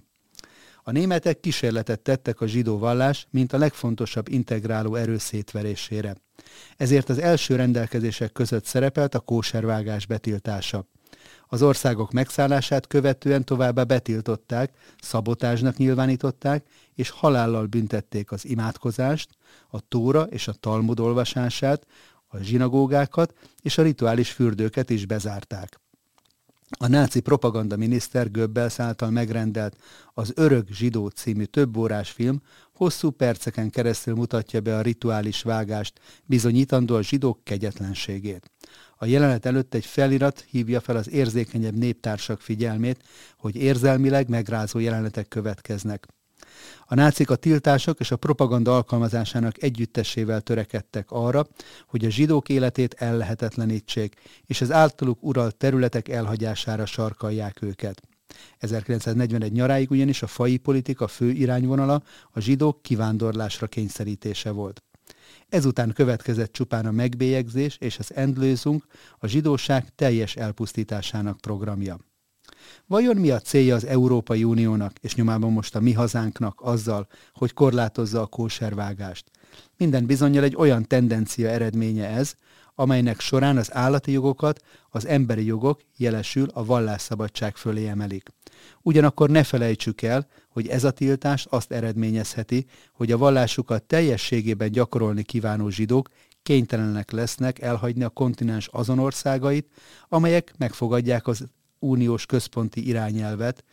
A 0.84 0.92
németek 0.92 1.40
kísérletet 1.40 2.00
tettek 2.00 2.42
a 2.42 2.48
zsidó 2.48 2.78
vallás, 2.78 3.28
mint 3.30 3.54
a 3.54 3.58
legfontosabb 3.58 4.28
integráló 4.30 4.96
erő 4.96 5.18
szétverésére. 5.18 6.16
Ezért 6.78 7.10
az 7.10 7.18
első 7.18 7.56
rendelkezések 7.56 8.32
között 8.32 8.66
szerepelt 8.66 9.16
a 9.16 9.20
kóservágás 9.20 10.06
betiltása. 10.06 10.88
Az 11.48 11.62
országok 11.62 12.12
megszállását 12.12 12.88
követően 12.88 13.44
továbbá 13.44 13.84
betiltották, 13.84 14.74
szabotásnak 15.02 15.78
nyilvánították, 15.78 16.66
és 16.96 17.10
halállal 17.10 17.66
büntették 17.66 18.32
az 18.32 18.46
imádkozást, 18.46 19.30
a 19.68 19.80
tóra 19.80 20.24
és 20.24 20.48
a 20.48 20.54
talmud 20.54 21.00
olvasását, 21.00 21.88
a 22.28 22.38
zsinagógákat 22.38 23.34
és 23.62 23.78
a 23.78 23.82
rituális 23.82 24.32
fürdőket 24.32 24.90
is 24.90 25.06
bezárták. 25.06 25.80
A 26.78 26.88
náci 26.88 27.20
propaganda 27.20 27.76
miniszter 27.76 28.32
Goebbels 28.32 28.80
által 28.80 29.10
megrendelt 29.10 29.78
az 30.14 30.32
Örök 30.36 30.70
zsidó 30.70 31.08
című 31.08 31.44
többórás 31.44 32.10
film 32.10 32.42
hosszú 32.74 33.10
perceken 33.10 33.70
keresztül 33.70 34.16
mutatja 34.16 34.62
be 34.62 34.78
a 34.78 34.82
rituális 34.82 35.42
vágást, 35.42 36.00
bizonyítandó 36.26 36.96
a 36.96 37.02
zsidók 37.02 37.44
kegyetlenségét. 37.44 38.52
A 38.98 39.06
jelenet 39.06 39.46
előtt 39.46 39.74
egy 39.74 39.86
felirat 39.86 40.46
hívja 40.50 40.80
fel 40.80 40.96
az 40.96 41.10
érzékenyebb 41.10 41.76
néptársak 41.76 42.42
figyelmét, 42.42 43.04
hogy 43.38 43.56
érzelmileg 43.56 44.30
megrázó 44.30 44.80
jelenetek 44.80 45.28
következnek. 45.28 46.08
A 46.86 46.96
nácik 46.96 47.30
a 47.30 47.36
tiltások 47.36 48.00
és 48.00 48.12
a 48.12 48.16
propaganda 48.16 48.76
alkalmazásának 48.76 49.64
együttessével 49.64 50.42
törekedtek 50.42 51.12
arra, 51.12 51.48
hogy 51.88 52.06
a 52.06 52.10
zsidók 52.10 52.50
életét 52.50 52.94
ellehetetlenítsék, 52.94 54.16
és 54.46 54.62
az 54.62 54.72
általuk 54.72 55.24
uralt 55.24 55.56
területek 55.56 56.10
elhagyására 56.10 56.86
sarkalják 56.86 57.62
őket. 57.62 58.02
1941 58.58 59.52
nyaráig 59.52 59.92
ugyanis 59.92 60.22
a 60.22 60.28
fai 60.28 60.58
politika 60.58 61.08
fő 61.08 61.30
irányvonala 61.30 62.04
a 62.32 62.40
zsidók 62.40 62.82
kivándorlásra 62.82 63.68
kényszerítése 63.68 64.52
volt. 64.52 64.84
Ezután 65.50 65.94
következett 65.94 66.52
csupán 66.52 66.86
a 66.86 66.92
megbélyegzés 66.92 67.78
és 67.80 68.00
az 68.00 68.14
endlőzunk, 68.16 68.86
a 69.18 69.28
zsidóság 69.28 69.96
teljes 69.96 70.36
elpusztításának 70.36 71.38
programja. 71.42 71.98
Vajon 72.88 73.16
mi 73.16 73.32
a 73.32 73.40
célja 73.40 73.76
az 73.76 73.86
Európai 73.86 74.44
Uniónak, 74.44 74.92
és 75.02 75.16
nyomában 75.16 75.52
most 75.52 75.76
a 75.76 75.80
mi 75.80 75.94
hazánknak 75.94 76.62
azzal, 76.62 77.08
hogy 77.34 77.54
korlátozza 77.54 78.22
a 78.22 78.26
kóservágást? 78.26 79.32
Minden 79.78 80.06
bizonyal 80.06 80.44
egy 80.44 80.56
olyan 80.56 80.88
tendencia 80.88 81.50
eredménye 81.50 82.08
ez, 82.08 82.34
amelynek 82.76 83.20
során 83.20 83.58
az 83.58 83.74
állati 83.74 84.12
jogokat 84.12 84.62
az 84.90 85.06
emberi 85.06 85.46
jogok 85.46 85.82
jelesül 85.98 86.48
a 86.54 86.66
vallásszabadság 86.66 87.56
fölé 87.56 87.88
emelik. 87.88 88.30
Ugyanakkor 88.82 89.30
ne 89.30 89.44
felejtsük 89.44 90.02
el, 90.02 90.28
hogy 90.50 90.68
ez 90.68 90.84
a 90.84 90.92
tiltás 90.92 91.46
azt 91.50 91.72
eredményezheti, 91.72 92.66
hogy 92.94 93.12
a 93.12 93.18
vallásukat 93.18 93.84
teljességében 93.84 94.72
gyakorolni 94.72 95.24
kívánó 95.24 95.70
zsidók 95.70 96.10
kénytelenek 96.44 97.12
lesznek 97.12 97.62
elhagyni 97.62 98.04
a 98.04 98.10
kontinens 98.10 98.68
azon 98.72 99.00
országait, 99.00 99.68
amelyek 100.10 100.54
megfogadják 100.58 101.28
az 101.28 101.46
uniós 101.90 102.26
központi 102.26 102.88
irányelvet, 102.88 103.64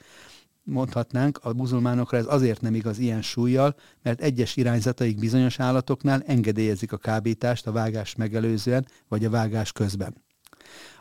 mondhatnánk, 0.64 1.38
a 1.42 1.52
muzulmánokra 1.52 2.16
ez 2.16 2.26
azért 2.26 2.60
nem 2.60 2.74
igaz 2.74 2.98
ilyen 2.98 3.22
súlyjal, 3.22 3.74
mert 4.02 4.20
egyes 4.20 4.56
irányzataik 4.56 5.18
bizonyos 5.18 5.60
állatoknál 5.60 6.22
engedélyezik 6.26 6.92
a 6.92 6.96
kábítást 6.96 7.66
a 7.66 7.72
vágás 7.72 8.14
megelőzően 8.14 8.86
vagy 9.08 9.24
a 9.24 9.30
vágás 9.30 9.72
közben. 9.72 10.14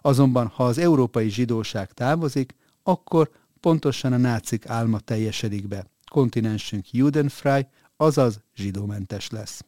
Azonban, 0.01 0.47
ha 0.47 0.65
az 0.65 0.77
európai 0.77 1.29
zsidóság 1.29 1.91
távozik, 1.91 2.55
akkor 2.83 3.29
pontosan 3.59 4.13
a 4.13 4.17
nácik 4.17 4.67
álma 4.67 4.99
teljesedik 4.99 5.67
be. 5.67 5.85
Kontinensünk 6.11 6.91
judenfrei, 6.91 7.67
azaz 7.97 8.41
zsidómentes 8.55 9.29
lesz 9.29 9.63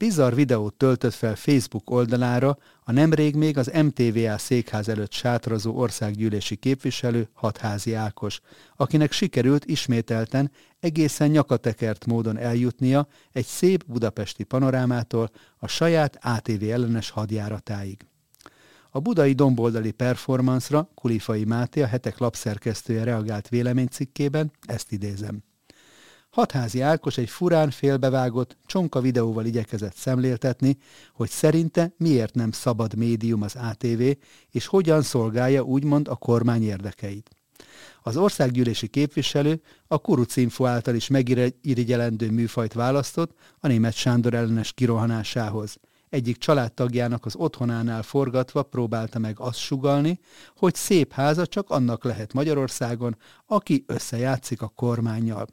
bizarr 0.00 0.34
videót 0.34 0.74
töltött 0.74 1.14
fel 1.14 1.36
Facebook 1.36 1.90
oldalára 1.90 2.58
a 2.84 2.92
nemrég 2.92 3.34
még 3.34 3.58
az 3.58 3.70
MTVA 3.82 4.38
székház 4.38 4.88
előtt 4.88 5.12
sátrazó 5.12 5.76
országgyűlési 5.76 6.56
képviselő 6.56 7.28
Hatházi 7.32 7.94
Ákos, 7.94 8.40
akinek 8.76 9.12
sikerült 9.12 9.64
ismételten 9.64 10.50
egészen 10.78 11.30
nyakatekert 11.30 12.06
módon 12.06 12.38
eljutnia 12.38 13.08
egy 13.32 13.44
szép 13.46 13.84
budapesti 13.86 14.44
panorámától 14.44 15.30
a 15.58 15.66
saját 15.66 16.18
ATV 16.22 16.62
ellenes 16.62 17.10
hadjáratáig. 17.10 18.06
A 18.90 19.00
budai 19.00 19.32
domboldali 19.32 19.90
performancra 19.90 20.90
Kulifai 20.94 21.44
Máté, 21.44 21.82
a 21.82 21.86
hetek 21.86 22.18
lapszerkesztője 22.18 23.04
reagált 23.04 23.48
véleménycikkében, 23.48 24.52
ezt 24.66 24.92
idézem. 24.92 25.49
Hatházi 26.30 26.80
Ákos 26.80 27.18
egy 27.18 27.28
furán 27.28 27.70
félbevágott, 27.70 28.56
csonka 28.66 29.00
videóval 29.00 29.44
igyekezett 29.44 29.94
szemléltetni, 29.94 30.76
hogy 31.12 31.28
szerinte 31.28 31.92
miért 31.96 32.34
nem 32.34 32.52
szabad 32.52 32.94
médium 32.94 33.42
az 33.42 33.56
ATV, 33.56 34.02
és 34.50 34.66
hogyan 34.66 35.02
szolgálja 35.02 35.62
úgymond 35.62 36.08
a 36.08 36.16
kormány 36.16 36.62
érdekeit. 36.62 37.30
Az 38.02 38.16
országgyűlési 38.16 38.86
képviselő 38.86 39.60
a 39.86 39.98
kurucinfo 39.98 40.64
által 40.64 40.94
is 40.94 41.08
megirigyelendő 41.08 42.30
műfajt 42.30 42.72
választott 42.72 43.34
a 43.60 43.66
német 43.66 43.94
Sándor 43.94 44.34
ellenes 44.34 44.72
kirohanásához. 44.72 45.76
Egyik 46.08 46.36
családtagjának 46.36 47.26
az 47.26 47.36
otthonánál 47.36 48.02
forgatva 48.02 48.62
próbálta 48.62 49.18
meg 49.18 49.40
azt 49.40 49.58
sugalni, 49.58 50.20
hogy 50.56 50.74
szép 50.74 51.12
háza 51.12 51.46
csak 51.46 51.70
annak 51.70 52.04
lehet 52.04 52.32
Magyarországon, 52.32 53.16
aki 53.46 53.84
összejátszik 53.86 54.62
a 54.62 54.68
kormányjal. 54.68 55.46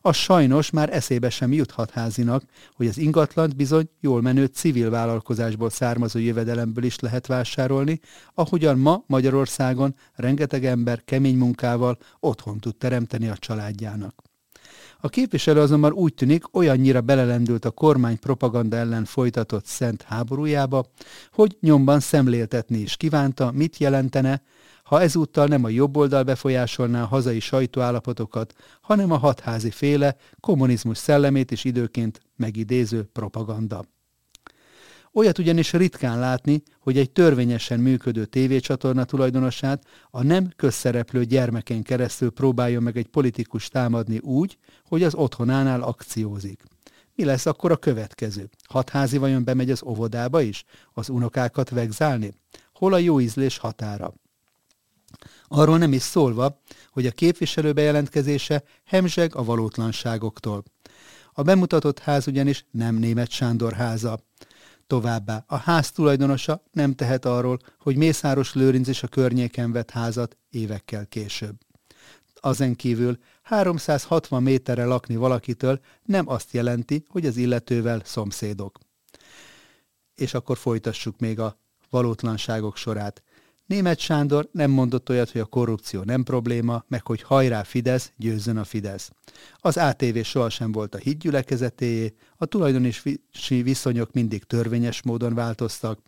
Az 0.00 0.16
sajnos 0.16 0.70
már 0.70 0.94
eszébe 0.94 1.30
sem 1.30 1.52
juthat 1.52 1.90
házinak, 1.90 2.42
hogy 2.72 2.86
az 2.86 2.98
ingatlant 2.98 3.56
bizony 3.56 3.88
jól 4.00 4.22
menő 4.22 4.44
civil 4.44 4.90
vállalkozásból 4.90 5.70
származó 5.70 6.18
jövedelemből 6.18 6.84
is 6.84 6.98
lehet 6.98 7.26
vásárolni, 7.26 8.00
ahogyan 8.34 8.78
ma 8.78 9.04
Magyarországon 9.06 9.94
rengeteg 10.14 10.64
ember 10.64 11.04
kemény 11.04 11.36
munkával 11.36 11.98
otthon 12.20 12.58
tud 12.58 12.76
teremteni 12.76 13.28
a 13.28 13.36
családjának. 13.36 14.26
A 15.00 15.08
képviselő 15.08 15.60
azonban 15.60 15.92
úgy 15.92 16.14
tűnik 16.14 16.56
olyannyira 16.56 17.00
belelendült 17.00 17.64
a 17.64 17.70
kormány 17.70 18.18
propaganda 18.18 18.76
ellen 18.76 19.04
folytatott 19.04 19.64
szent 19.64 20.02
háborújába, 20.02 20.86
hogy 21.32 21.56
nyomban 21.60 22.00
szemléltetni 22.00 22.78
is 22.78 22.96
kívánta, 22.96 23.50
mit 23.52 23.78
jelentene, 23.78 24.42
ha 24.88 25.00
ezúttal 25.00 25.46
nem 25.46 25.64
a 25.64 25.68
jobb 25.68 25.96
oldal 25.96 26.22
befolyásolná 26.22 27.02
a 27.02 27.06
hazai 27.06 27.40
sajtóállapotokat, 27.40 28.54
hanem 28.80 29.10
a 29.10 29.16
hatházi 29.16 29.70
féle, 29.70 30.16
kommunizmus 30.40 30.98
szellemét 30.98 31.50
is 31.50 31.64
időként 31.64 32.20
megidéző 32.36 33.02
propaganda. 33.02 33.84
Olyat 35.12 35.38
ugyanis 35.38 35.72
ritkán 35.72 36.18
látni, 36.18 36.62
hogy 36.80 36.98
egy 36.98 37.10
törvényesen 37.10 37.80
működő 37.80 38.24
tévécsatorna 38.24 39.04
tulajdonosát 39.04 39.82
a 40.10 40.22
nem 40.22 40.52
közszereplő 40.56 41.24
gyermeken 41.24 41.82
keresztül 41.82 42.30
próbálja 42.30 42.80
meg 42.80 42.96
egy 42.96 43.08
politikus 43.08 43.68
támadni 43.68 44.18
úgy, 44.18 44.58
hogy 44.84 45.02
az 45.02 45.14
otthonánál 45.14 45.82
akciózik. 45.82 46.62
Mi 47.14 47.24
lesz 47.24 47.46
akkor 47.46 47.70
a 47.72 47.76
következő? 47.76 48.48
Hatházi 48.68 49.18
vajon 49.18 49.44
bemegy 49.44 49.70
az 49.70 49.82
óvodába 49.82 50.40
is? 50.40 50.64
Az 50.92 51.08
unokákat 51.08 51.70
vegzálni? 51.70 52.32
Hol 52.72 52.92
a 52.92 52.98
jó 52.98 53.20
ízlés 53.20 53.58
határa? 53.58 54.14
Arról 55.48 55.78
nem 55.78 55.92
is 55.92 56.02
szólva, 56.02 56.60
hogy 56.90 57.06
a 57.06 57.10
képviselő 57.10 57.72
bejelentkezése 57.72 58.62
hemzseg 58.84 59.34
a 59.34 59.44
valótlanságoktól. 59.44 60.62
A 61.32 61.42
bemutatott 61.42 61.98
ház 61.98 62.26
ugyanis 62.26 62.66
nem 62.70 62.94
német 62.94 63.30
Sándor 63.30 63.72
háza. 63.72 64.18
Továbbá 64.86 65.44
a 65.46 65.56
ház 65.56 65.90
tulajdonosa 65.90 66.62
nem 66.72 66.94
tehet 66.94 67.24
arról, 67.24 67.58
hogy 67.78 67.96
Mészáros 67.96 68.54
Lőrinc 68.54 68.88
is 68.88 69.02
a 69.02 69.08
környéken 69.08 69.72
vett 69.72 69.90
házat 69.90 70.36
évekkel 70.50 71.06
később. 71.06 71.56
Azen 72.40 72.74
kívül 72.74 73.18
360 73.42 74.42
méterre 74.42 74.84
lakni 74.84 75.16
valakitől 75.16 75.80
nem 76.02 76.28
azt 76.28 76.52
jelenti, 76.52 77.04
hogy 77.08 77.26
az 77.26 77.36
illetővel 77.36 78.00
szomszédok. 78.04 78.78
És 80.14 80.34
akkor 80.34 80.56
folytassuk 80.56 81.18
még 81.18 81.38
a 81.38 81.60
valótlanságok 81.90 82.76
sorát. 82.76 83.22
Német 83.68 83.98
Sándor 83.98 84.48
nem 84.52 84.70
mondott 84.70 85.08
olyat, 85.08 85.30
hogy 85.30 85.40
a 85.40 85.44
korrupció 85.44 86.02
nem 86.02 86.22
probléma, 86.22 86.84
meg 86.88 87.06
hogy 87.06 87.22
hajrá 87.22 87.62
Fidesz, 87.62 88.12
győzzön 88.16 88.56
a 88.56 88.64
Fidesz. 88.64 89.10
Az 89.56 89.76
ATV 89.76 90.18
sohasem 90.22 90.72
volt 90.72 90.94
a 90.94 90.98
hídgyülekezetéjé, 90.98 92.14
a 92.36 92.46
tulajdonosi 92.46 93.20
viszonyok 93.48 94.12
mindig 94.12 94.44
törvényes 94.44 95.02
módon 95.02 95.34
változtak, 95.34 95.98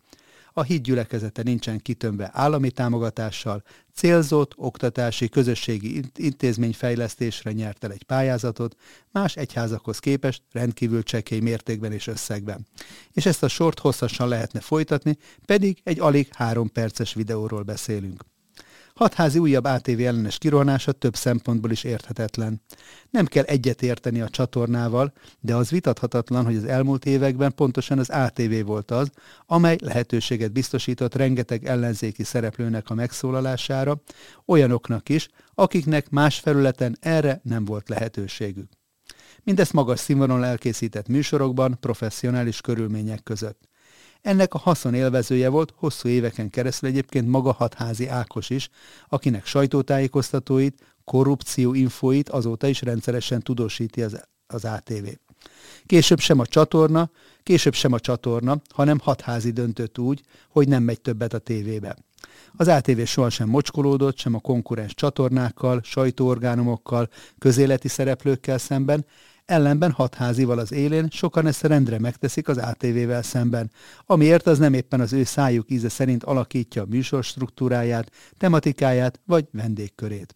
a 0.53 0.63
híd 0.63 0.81
gyülekezete 0.81 1.43
nincsen 1.43 1.79
kitömve 1.79 2.29
állami 2.33 2.71
támogatással, 2.71 3.63
célzott 3.93 4.53
oktatási 4.55 5.29
közösségi 5.29 6.01
intézményfejlesztésre 6.15 7.51
nyert 7.51 7.83
el 7.83 7.91
egy 7.91 8.03
pályázatot, 8.03 8.75
más 9.11 9.35
egyházakhoz 9.35 9.99
képest 9.99 10.41
rendkívül 10.51 11.03
csekély 11.03 11.39
mértékben 11.39 11.91
és 11.91 12.07
összegben. 12.07 12.67
És 13.11 13.25
ezt 13.25 13.43
a 13.43 13.47
sort 13.47 13.79
hosszasan 13.79 14.27
lehetne 14.27 14.59
folytatni, 14.59 15.17
pedig 15.45 15.81
egy 15.83 15.99
alig 15.99 16.27
három 16.33 16.71
perces 16.71 17.13
videóról 17.13 17.63
beszélünk. 17.63 18.30
Hatházi 19.01 19.39
újabb 19.39 19.63
ATV 19.63 19.99
ellenes 19.99 20.37
kirohanása 20.37 20.91
több 20.91 21.15
szempontból 21.15 21.71
is 21.71 21.83
érthetetlen. 21.83 22.61
Nem 23.09 23.25
kell 23.25 23.43
egyetérteni 23.43 24.21
a 24.21 24.29
csatornával, 24.29 25.13
de 25.39 25.55
az 25.55 25.69
vitathatatlan, 25.69 26.45
hogy 26.45 26.55
az 26.55 26.63
elmúlt 26.63 27.05
években 27.05 27.55
pontosan 27.55 27.99
az 27.99 28.09
ATV 28.09 28.65
volt 28.65 28.91
az, 28.91 29.11
amely 29.45 29.77
lehetőséget 29.81 30.51
biztosított 30.51 31.15
rengeteg 31.15 31.65
ellenzéki 31.65 32.23
szereplőnek 32.23 32.89
a 32.89 32.93
megszólalására, 32.93 34.01
olyanoknak 34.45 35.09
is, 35.09 35.29
akiknek 35.53 36.09
más 36.09 36.39
felületen 36.39 36.97
erre 36.99 37.39
nem 37.43 37.65
volt 37.65 37.89
lehetőségük. 37.89 38.69
Mindezt 39.43 39.73
magas 39.73 39.99
színvonalon 39.99 40.43
elkészített 40.43 41.07
műsorokban, 41.07 41.77
professzionális 41.79 42.61
körülmények 42.61 43.23
között. 43.23 43.69
Ennek 44.21 44.53
a 44.53 44.57
haszonélvezője 44.57 45.49
volt 45.49 45.73
hosszú 45.75 46.07
éveken 46.09 46.49
keresztül 46.49 46.89
egyébként 46.89 47.27
maga 47.27 47.51
hatházi 47.51 48.07
Ákos 48.07 48.49
is, 48.49 48.69
akinek 49.07 49.45
sajtótájékoztatóit, 49.45 50.83
korrupció 51.03 51.73
infóit 51.73 52.29
azóta 52.29 52.67
is 52.67 52.81
rendszeresen 52.81 53.41
tudósíti 53.41 54.01
az, 54.01 54.21
az 54.47 54.65
ATV. 54.65 55.07
Később 55.85 56.19
sem 56.19 56.39
a 56.39 56.45
csatorna, 56.45 57.09
később 57.43 57.73
sem 57.73 57.93
a 57.93 57.99
csatorna, 57.99 58.61
hanem 58.73 58.99
hatházi 58.99 59.51
döntött 59.51 59.99
úgy, 59.99 60.21
hogy 60.49 60.67
nem 60.67 60.83
megy 60.83 61.01
többet 61.01 61.33
a 61.33 61.37
tévébe. 61.37 61.95
Az 62.55 62.67
ATV 62.67 63.01
sohasem 63.03 63.49
mocskolódott, 63.49 64.17
sem 64.17 64.35
a 64.35 64.39
konkurens 64.39 64.93
csatornákkal, 64.93 65.81
sajtóorgánumokkal, 65.83 67.09
közéleti 67.39 67.87
szereplőkkel 67.87 68.57
szemben, 68.57 69.05
ellenben 69.51 69.91
hatházival 69.91 70.59
az 70.59 70.71
élén 70.71 71.07
sokan 71.09 71.47
ezt 71.47 71.63
rendre 71.63 71.99
megteszik 71.99 72.47
az 72.47 72.57
ATV-vel 72.57 73.21
szemben, 73.21 73.71
amiért 74.05 74.47
az 74.47 74.59
nem 74.59 74.73
éppen 74.73 74.99
az 74.99 75.13
ő 75.13 75.23
szájuk 75.23 75.71
íze 75.71 75.89
szerint 75.89 76.23
alakítja 76.23 76.81
a 76.81 76.85
műsor 76.89 77.23
struktúráját, 77.23 78.11
tematikáját 78.37 79.19
vagy 79.25 79.47
vendégkörét. 79.51 80.33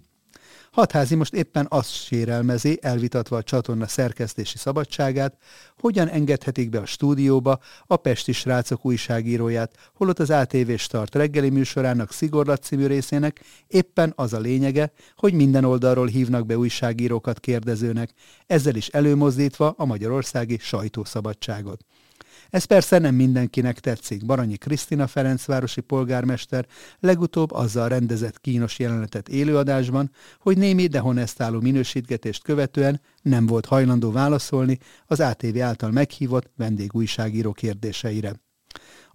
Hatházi 0.76 1.16
most 1.16 1.34
éppen 1.34 1.66
azt 1.70 1.92
sérelmezi, 1.94 2.80
elvitatva 2.82 3.38
a 3.38 3.44
csatorna 3.44 3.88
szerkesztési 3.88 4.58
szabadságát, 4.58 5.38
hogyan 5.80 6.08
engedhetik 6.08 6.70
be 6.70 6.80
a 6.80 6.86
stúdióba 6.86 7.60
a 7.88 7.96
Pesti 7.96 8.32
srácok 8.32 8.86
újságíróját, 8.86 9.92
holott 9.94 10.20
az 10.20 10.30
ATV 10.30 10.72
Start 10.78 11.16
reggeli 11.16 11.50
műsorának 11.50 12.12
Szigorlat 12.12 12.64
című 12.64 12.86
részének 12.86 13.42
éppen 13.68 14.14
az 14.16 14.34
a 14.34 14.40
lényege, 14.40 14.92
hogy 15.16 15.34
minden 15.34 15.64
oldalról 15.64 16.08
hívnak 16.08 16.46
be 16.46 16.58
újságírókat 16.58 17.40
kérdezőnek, 17.40 18.10
ezzel 18.48 18.76
is 18.76 18.88
előmozdítva 18.88 19.74
a 19.78 19.86
magyarországi 19.86 20.58
sajtószabadságot. 20.62 21.86
Ez 22.50 22.64
persze 22.64 22.98
nem 22.98 23.16
mindenkinek 23.16 23.80
tetszik. 23.80 24.26
Baranyi 24.26 24.56
Krisztina 24.56 25.08
Ferencvárosi 25.08 25.82
polgármester 25.82 26.66
legutóbb 27.00 27.52
azzal 27.52 27.88
rendezett 27.88 28.42
kínos 28.42 28.80
jelenetet 28.80 29.30
élőadásban, 29.30 30.12
hogy 30.40 30.58
némi 30.58 30.88
dehonestáló 30.88 31.60
minősítgetést 31.60 32.44
követően 32.44 33.02
nem 33.22 33.46
volt 33.46 33.66
hajlandó 33.66 34.12
válaszolni 34.12 34.80
az 35.06 35.20
ATV 35.20 35.62
által 35.62 35.92
meghívott 35.92 36.52
vendégújságíró 36.56 37.52
kérdéseire. 37.52 38.44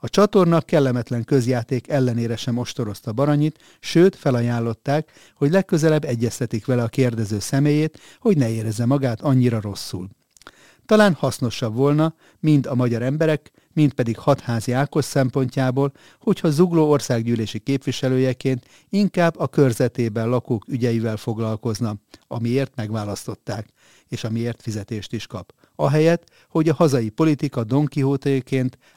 A 0.03 0.09
csatorna 0.09 0.61
kellemetlen 0.61 1.25
közjáték 1.25 1.89
ellenére 1.89 2.37
sem 2.37 2.59
ostorozta 2.59 3.13
Baranyit, 3.13 3.59
sőt 3.81 4.17
felajánlották, 4.17 5.11
hogy 5.35 5.51
legközelebb 5.51 6.05
egyeztetik 6.05 6.67
vele 6.67 6.83
a 6.83 6.89
kérdező 6.89 7.39
személyét, 7.39 7.99
hogy 8.19 8.37
ne 8.37 8.51
érezze 8.51 8.87
magát 8.87 9.21
annyira 9.21 9.61
rosszul. 9.61 10.09
Talán 10.91 11.15
hasznosabb 11.15 11.75
volna, 11.75 12.15
mind 12.41 12.67
a 12.67 12.75
magyar 12.75 13.03
emberek, 13.03 13.51
mind 13.73 13.93
pedig 13.93 14.19
hatházi 14.19 14.73
Ákos 14.73 15.05
szempontjából, 15.05 15.93
hogyha 16.21 16.51
zugló 16.51 16.91
országgyűlési 16.91 17.59
képviselőjeként 17.59 18.67
inkább 18.89 19.39
a 19.39 19.49
körzetében 19.49 20.29
lakók 20.29 20.69
ügyeivel 20.69 21.17
foglalkozna, 21.17 21.97
amiért 22.27 22.77
megválasztották, 22.77 23.69
és 24.09 24.25
amiért 24.25 24.63
fizetést 24.63 25.13
is 25.13 25.27
kap. 25.27 25.53
Ahelyett, 25.81 26.31
hogy 26.49 26.69
a 26.69 26.75
hazai 26.75 27.09
politika 27.09 27.65
Don 27.65 27.89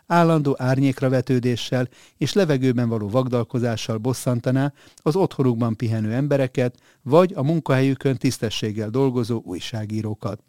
állandó 0.08 0.56
árnyékra 0.60 1.10
vetődéssel 1.10 1.88
és 2.18 2.34
levegőben 2.34 2.90
való 2.90 3.10
vagdalkozással 3.10 3.98
bosszantaná 3.98 4.74
az 4.96 5.16
otthonukban 5.16 5.76
pihenő 5.76 6.14
embereket, 6.14 6.76
vagy 7.02 7.34
a 7.36 7.44
munkahelyükön 7.44 8.18
tisztességgel 8.18 8.90
dolgozó 8.90 9.42
újságírókat 9.46 10.40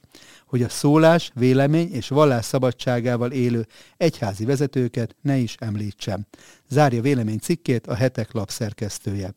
hogy 0.47 0.63
a 0.63 0.69
szólás, 0.69 1.31
vélemény 1.35 1.93
és 1.93 2.09
vallás 2.09 2.45
szabadságával 2.45 3.33
élő 3.33 3.67
egyházi 3.97 4.45
vezetőket 4.45 5.17
ne 5.21 5.37
is 5.37 5.57
említsem. 5.59 6.27
Zárja 6.69 7.01
vélemény 7.01 7.39
cikkét 7.39 7.87
a 7.87 7.95
hetek 7.95 8.33
lapszerkesztője. 8.33 9.35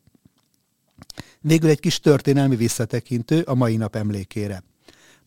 Végül 1.40 1.68
egy 1.68 1.80
kis 1.80 2.00
történelmi 2.00 2.56
visszatekintő 2.56 3.40
a 3.40 3.54
mai 3.54 3.76
nap 3.76 3.96
emlékére. 3.96 4.62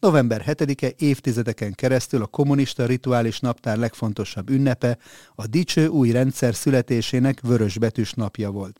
November 0.01 0.43
7-e 0.47 0.93
évtizedeken 0.97 1.73
keresztül 1.73 2.21
a 2.21 2.25
kommunista 2.25 2.85
rituális 2.85 3.39
naptár 3.39 3.77
legfontosabb 3.77 4.49
ünnepe, 4.49 4.97
a 5.35 5.47
dicső 5.47 5.87
új 5.87 6.11
rendszer 6.11 6.55
születésének 6.55 7.41
vörösbetűs 7.41 8.13
napja 8.13 8.51
volt. 8.51 8.79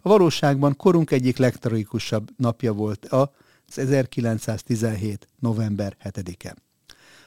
A 0.00 0.08
valóságban 0.08 0.76
korunk 0.76 1.10
egyik 1.10 1.36
legtragikusabb 1.36 2.30
napja 2.36 2.72
volt 2.72 3.04
a 3.04 3.32
az 3.68 3.78
1917. 3.78 5.28
november 5.40 5.96
7-e. 6.04 6.63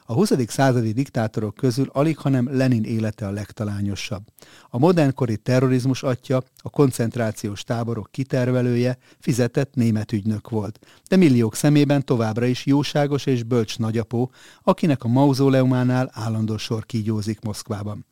A 0.10 0.14
20. 0.14 0.32
századi 0.48 0.92
diktátorok 0.92 1.56
közül 1.56 1.90
alig, 1.92 2.18
hanem 2.18 2.58
Lenin 2.58 2.84
élete 2.84 3.28
a 3.28 3.32
legtalányosabb. 3.32 4.24
A 4.70 4.78
modernkori 4.78 5.38
terrorizmus 5.38 6.04
atya, 6.04 6.44
a 6.58 6.70
koncentrációs 6.70 7.64
táborok 7.64 8.12
kitervelője, 8.12 8.98
fizetett 9.20 9.74
német 9.74 10.12
ügynök 10.12 10.50
volt, 10.50 10.80
de 11.08 11.16
milliók 11.16 11.56
szemében 11.56 12.06
továbbra 12.06 12.46
is 12.46 12.66
jóságos 12.66 13.26
és 13.26 13.44
bölcs 13.44 13.78
nagyapó, 13.78 14.32
akinek 14.64 15.04
a 15.04 15.08
mauzóleumánál 15.08 16.10
állandó 16.14 16.58
sor 16.58 16.86
kígyózik 16.86 17.42
Moszkvában. 17.42 18.06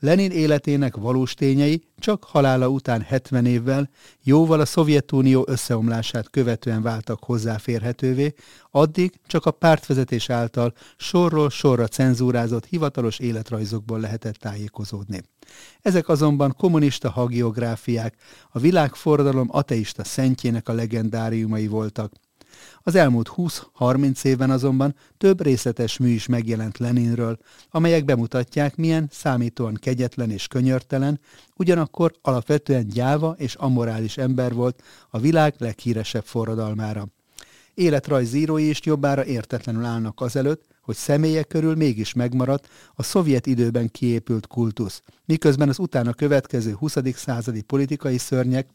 Lenin 0.00 0.30
életének 0.30 0.96
valós 0.96 1.34
tényei 1.34 1.82
csak 1.98 2.24
halála 2.24 2.68
után 2.68 3.00
70 3.00 3.46
évvel, 3.46 3.90
jóval 4.22 4.60
a 4.60 4.64
Szovjetunió 4.64 5.44
összeomlását 5.48 6.30
követően 6.30 6.82
váltak 6.82 7.24
hozzáférhetővé, 7.24 8.34
addig 8.70 9.20
csak 9.26 9.46
a 9.46 9.50
pártvezetés 9.50 10.30
által 10.30 10.72
sorról 10.96 11.50
sorra 11.50 11.86
cenzúrázott 11.86 12.66
hivatalos 12.66 13.18
életrajzokból 13.18 14.00
lehetett 14.00 14.34
tájékozódni. 14.34 15.22
Ezek 15.82 16.08
azonban 16.08 16.54
kommunista 16.58 17.10
hagiográfiák, 17.10 18.14
a 18.50 18.58
világforradalom 18.58 19.48
ateista 19.50 20.04
szentjének 20.04 20.68
a 20.68 20.72
legendáriumai 20.72 21.66
voltak, 21.66 22.12
az 22.86 22.94
elmúlt 22.94 23.32
20-30 23.36 24.24
évben 24.24 24.50
azonban 24.50 24.94
több 25.18 25.42
részletes 25.42 25.96
mű 25.98 26.08
is 26.08 26.26
megjelent 26.26 26.78
Leninről, 26.78 27.38
amelyek 27.70 28.04
bemutatják, 28.04 28.76
milyen 28.76 29.08
számítóan 29.12 29.74
kegyetlen 29.74 30.30
és 30.30 30.46
könyörtelen, 30.46 31.20
ugyanakkor 31.56 32.14
alapvetően 32.22 32.86
gyáva 32.86 33.34
és 33.38 33.54
amorális 33.54 34.16
ember 34.16 34.54
volt 34.54 34.82
a 35.10 35.18
világ 35.18 35.54
leghíresebb 35.58 36.24
forradalmára. 36.24 37.06
Életrajzírói 37.74 38.68
is 38.68 38.80
jobbára 38.84 39.24
értetlenül 39.24 39.84
állnak 39.84 40.20
azelőtt, 40.20 40.64
hogy 40.80 40.96
személye 40.96 41.42
körül 41.42 41.74
mégis 41.74 42.12
megmaradt 42.12 42.68
a 42.94 43.02
szovjet 43.02 43.46
időben 43.46 43.90
kiépült 43.90 44.46
kultusz, 44.46 45.02
miközben 45.24 45.68
az 45.68 45.78
utána 45.78 46.12
következő 46.12 46.72
20. 46.72 46.96
századi 47.14 47.62
politikai 47.62 48.18
szörnyek, 48.18 48.68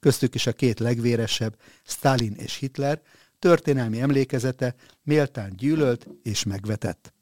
köztük 0.00 0.34
is 0.34 0.46
a 0.46 0.52
két 0.52 0.78
legvéresebb, 0.78 1.56
Stalin 1.84 2.34
és 2.36 2.56
Hitler, 2.56 3.00
történelmi 3.38 4.00
emlékezete 4.00 4.74
méltán 5.02 5.52
gyűlölt 5.56 6.08
és 6.22 6.44
megvetett. 6.44 7.12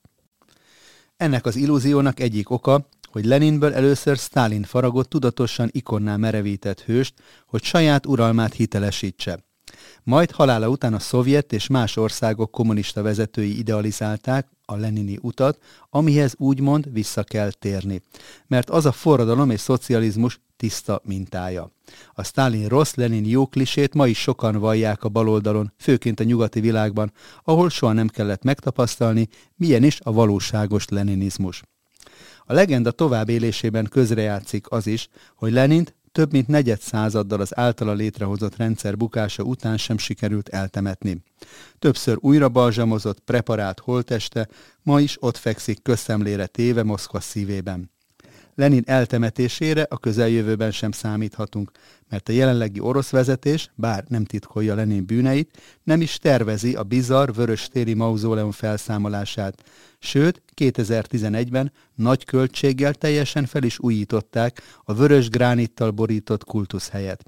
Ennek 1.16 1.46
az 1.46 1.56
illúziónak 1.56 2.20
egyik 2.20 2.50
oka, 2.50 2.88
hogy 3.10 3.24
Leninből 3.24 3.74
először 3.74 4.16
Stalin 4.16 4.62
faragott 4.62 5.08
tudatosan 5.08 5.68
ikonná 5.72 6.16
merevített 6.16 6.80
hőst, 6.80 7.14
hogy 7.46 7.62
saját 7.62 8.06
uralmát 8.06 8.54
hitelesítse. 8.54 9.44
Majd 10.02 10.30
halála 10.30 10.68
után 10.68 10.94
a 10.94 10.98
szovjet 10.98 11.52
és 11.52 11.66
más 11.66 11.96
országok 11.96 12.50
kommunista 12.50 13.02
vezetői 13.02 13.58
idealizálták 13.58 14.48
a 14.64 14.76
lenini 14.76 15.18
utat, 15.22 15.58
amihez 15.90 16.34
úgymond 16.36 16.92
vissza 16.92 17.22
kell 17.24 17.50
térni. 17.50 18.02
Mert 18.46 18.70
az 18.70 18.86
a 18.86 18.92
forradalom 18.92 19.50
és 19.50 19.60
szocializmus 19.60 20.40
tiszta 20.56 21.00
mintája. 21.04 21.70
A 22.12 22.24
Stalin 22.24 22.68
rossz, 22.68 22.94
Lenin 22.94 23.24
jó 23.24 23.46
klisét 23.46 23.94
ma 23.94 24.06
is 24.06 24.18
sokan 24.18 24.58
vallják 24.58 25.04
a 25.04 25.08
baloldalon, 25.08 25.72
főként 25.78 26.20
a 26.20 26.24
nyugati 26.24 26.60
világban, 26.60 27.12
ahol 27.44 27.70
soha 27.70 27.92
nem 27.92 28.08
kellett 28.08 28.42
megtapasztalni, 28.42 29.28
milyen 29.56 29.82
is 29.82 30.00
a 30.02 30.12
valóságos 30.12 30.88
leninizmus. 30.88 31.62
A 32.44 32.52
legenda 32.52 32.90
továbbélésében 32.90 33.86
közrejátszik 33.90 34.70
az 34.70 34.86
is, 34.86 35.08
hogy 35.34 35.52
Lenint 35.52 35.94
több 36.16 36.32
mint 36.32 36.46
negyed 36.46 36.80
századdal 36.80 37.40
az 37.40 37.56
általa 37.58 37.92
létrehozott 37.92 38.56
rendszer 38.56 38.96
bukása 38.96 39.42
után 39.42 39.76
sem 39.76 39.98
sikerült 39.98 40.48
eltemetni. 40.48 41.22
Többször 41.78 42.16
újra 42.20 42.48
balzsamozott, 42.48 43.20
preparált 43.20 43.80
holteste 43.80 44.48
ma 44.82 45.00
is 45.00 45.16
ott 45.20 45.36
fekszik 45.36 45.82
közszemlére 45.82 46.46
téve 46.46 46.82
Moszkva 46.82 47.20
szívében. 47.20 47.90
Lenin 48.58 48.82
eltemetésére 48.86 49.86
a 49.88 49.98
közeljövőben 49.98 50.70
sem 50.70 50.90
számíthatunk, 50.90 51.70
mert 52.08 52.28
a 52.28 52.32
jelenlegi 52.32 52.80
orosz 52.80 53.10
vezetés, 53.10 53.70
bár 53.74 54.04
nem 54.08 54.24
titkolja 54.24 54.74
Lenin 54.74 55.06
bűneit, 55.06 55.58
nem 55.82 56.00
is 56.00 56.18
tervezi 56.18 56.74
a 56.74 56.82
bizarr 56.82 57.30
vöröstéri 57.30 57.94
mauzóleum 57.94 58.50
felszámolását. 58.50 59.62
Sőt, 59.98 60.42
2011-ben 60.54 61.72
nagy 61.94 62.24
költséggel 62.24 62.94
teljesen 62.94 63.46
fel 63.46 63.62
is 63.62 63.78
újították 63.78 64.62
a 64.84 64.94
vörös 64.94 65.28
gránittal 65.28 65.90
borított 65.90 66.44
kultuszhelyet. 66.44 67.24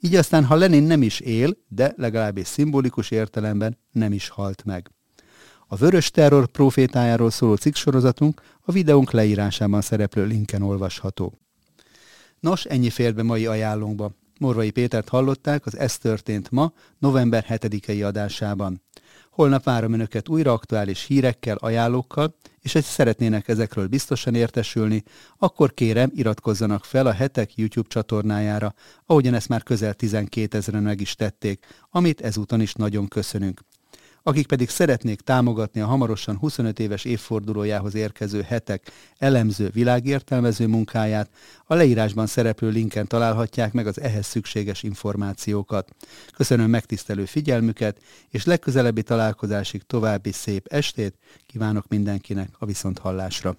Így 0.00 0.14
aztán, 0.14 0.44
ha 0.44 0.54
Lenin 0.54 0.82
nem 0.82 1.02
is 1.02 1.20
él, 1.20 1.56
de 1.68 1.92
legalábbis 1.96 2.46
szimbolikus 2.46 3.10
értelemben 3.10 3.78
nem 3.92 4.12
is 4.12 4.28
halt 4.28 4.64
meg. 4.64 4.90
A 5.68 5.76
vörös 5.76 6.10
terror 6.10 6.46
profétájáról 6.46 7.30
szóló 7.30 7.54
cikksorozatunk 7.54 8.42
a 8.60 8.72
videónk 8.72 9.10
leírásában 9.10 9.80
szereplő 9.80 10.24
linken 10.24 10.62
olvasható. 10.62 11.32
Nos, 12.40 12.64
ennyi 12.64 12.90
fért 12.90 13.14
be 13.14 13.22
mai 13.22 13.46
ajánlónkba. 13.46 14.10
Morvai 14.38 14.70
Pétert 14.70 15.08
hallották 15.08 15.66
az 15.66 15.76
Ez 15.76 15.98
történt 15.98 16.50
ma, 16.50 16.72
november 16.98 17.44
7-i 17.48 18.06
adásában. 18.06 18.82
Holnap 19.30 19.64
várom 19.64 19.92
Önöket 19.92 20.28
újra 20.28 20.52
aktuális 20.52 21.04
hírekkel, 21.04 21.56
ajánlókkal, 21.56 22.34
és 22.60 22.72
ha 22.72 22.80
szeretnének 22.82 23.48
ezekről 23.48 23.86
biztosan 23.86 24.34
értesülni, 24.34 25.02
akkor 25.38 25.74
kérem 25.74 26.10
iratkozzanak 26.14 26.84
fel 26.84 27.06
a 27.06 27.12
Hetek 27.12 27.56
YouTube 27.56 27.88
csatornájára, 27.88 28.74
ahogyan 29.06 29.34
ezt 29.34 29.48
már 29.48 29.62
közel 29.62 29.94
12 29.94 30.56
ezeren 30.56 30.82
meg 30.82 31.00
is 31.00 31.14
tették, 31.14 31.66
amit 31.90 32.20
ezúton 32.20 32.60
is 32.60 32.72
nagyon 32.72 33.08
köszönünk. 33.08 33.60
Akik 34.28 34.46
pedig 34.46 34.68
szeretnék 34.68 35.20
támogatni 35.20 35.80
a 35.80 35.86
hamarosan 35.86 36.36
25 36.36 36.78
éves 36.78 37.04
évfordulójához 37.04 37.94
érkező 37.94 38.42
hetek 38.42 38.92
elemző 39.18 39.68
világértelmező 39.68 40.66
munkáját, 40.66 41.30
a 41.64 41.74
leírásban 41.74 42.26
szereplő 42.26 42.68
linken 42.68 43.06
találhatják 43.06 43.72
meg 43.72 43.86
az 43.86 44.00
ehhez 44.00 44.26
szükséges 44.26 44.82
információkat. 44.82 45.90
Köszönöm 46.36 46.70
megtisztelő 46.70 47.24
figyelmüket, 47.24 48.00
és 48.30 48.44
legközelebbi 48.44 49.02
találkozásig 49.02 49.82
további 49.82 50.32
szép 50.32 50.66
estét 50.66 51.14
kívánok 51.46 51.88
mindenkinek 51.88 52.48
a 52.58 52.66
viszonthallásra. 52.66 53.56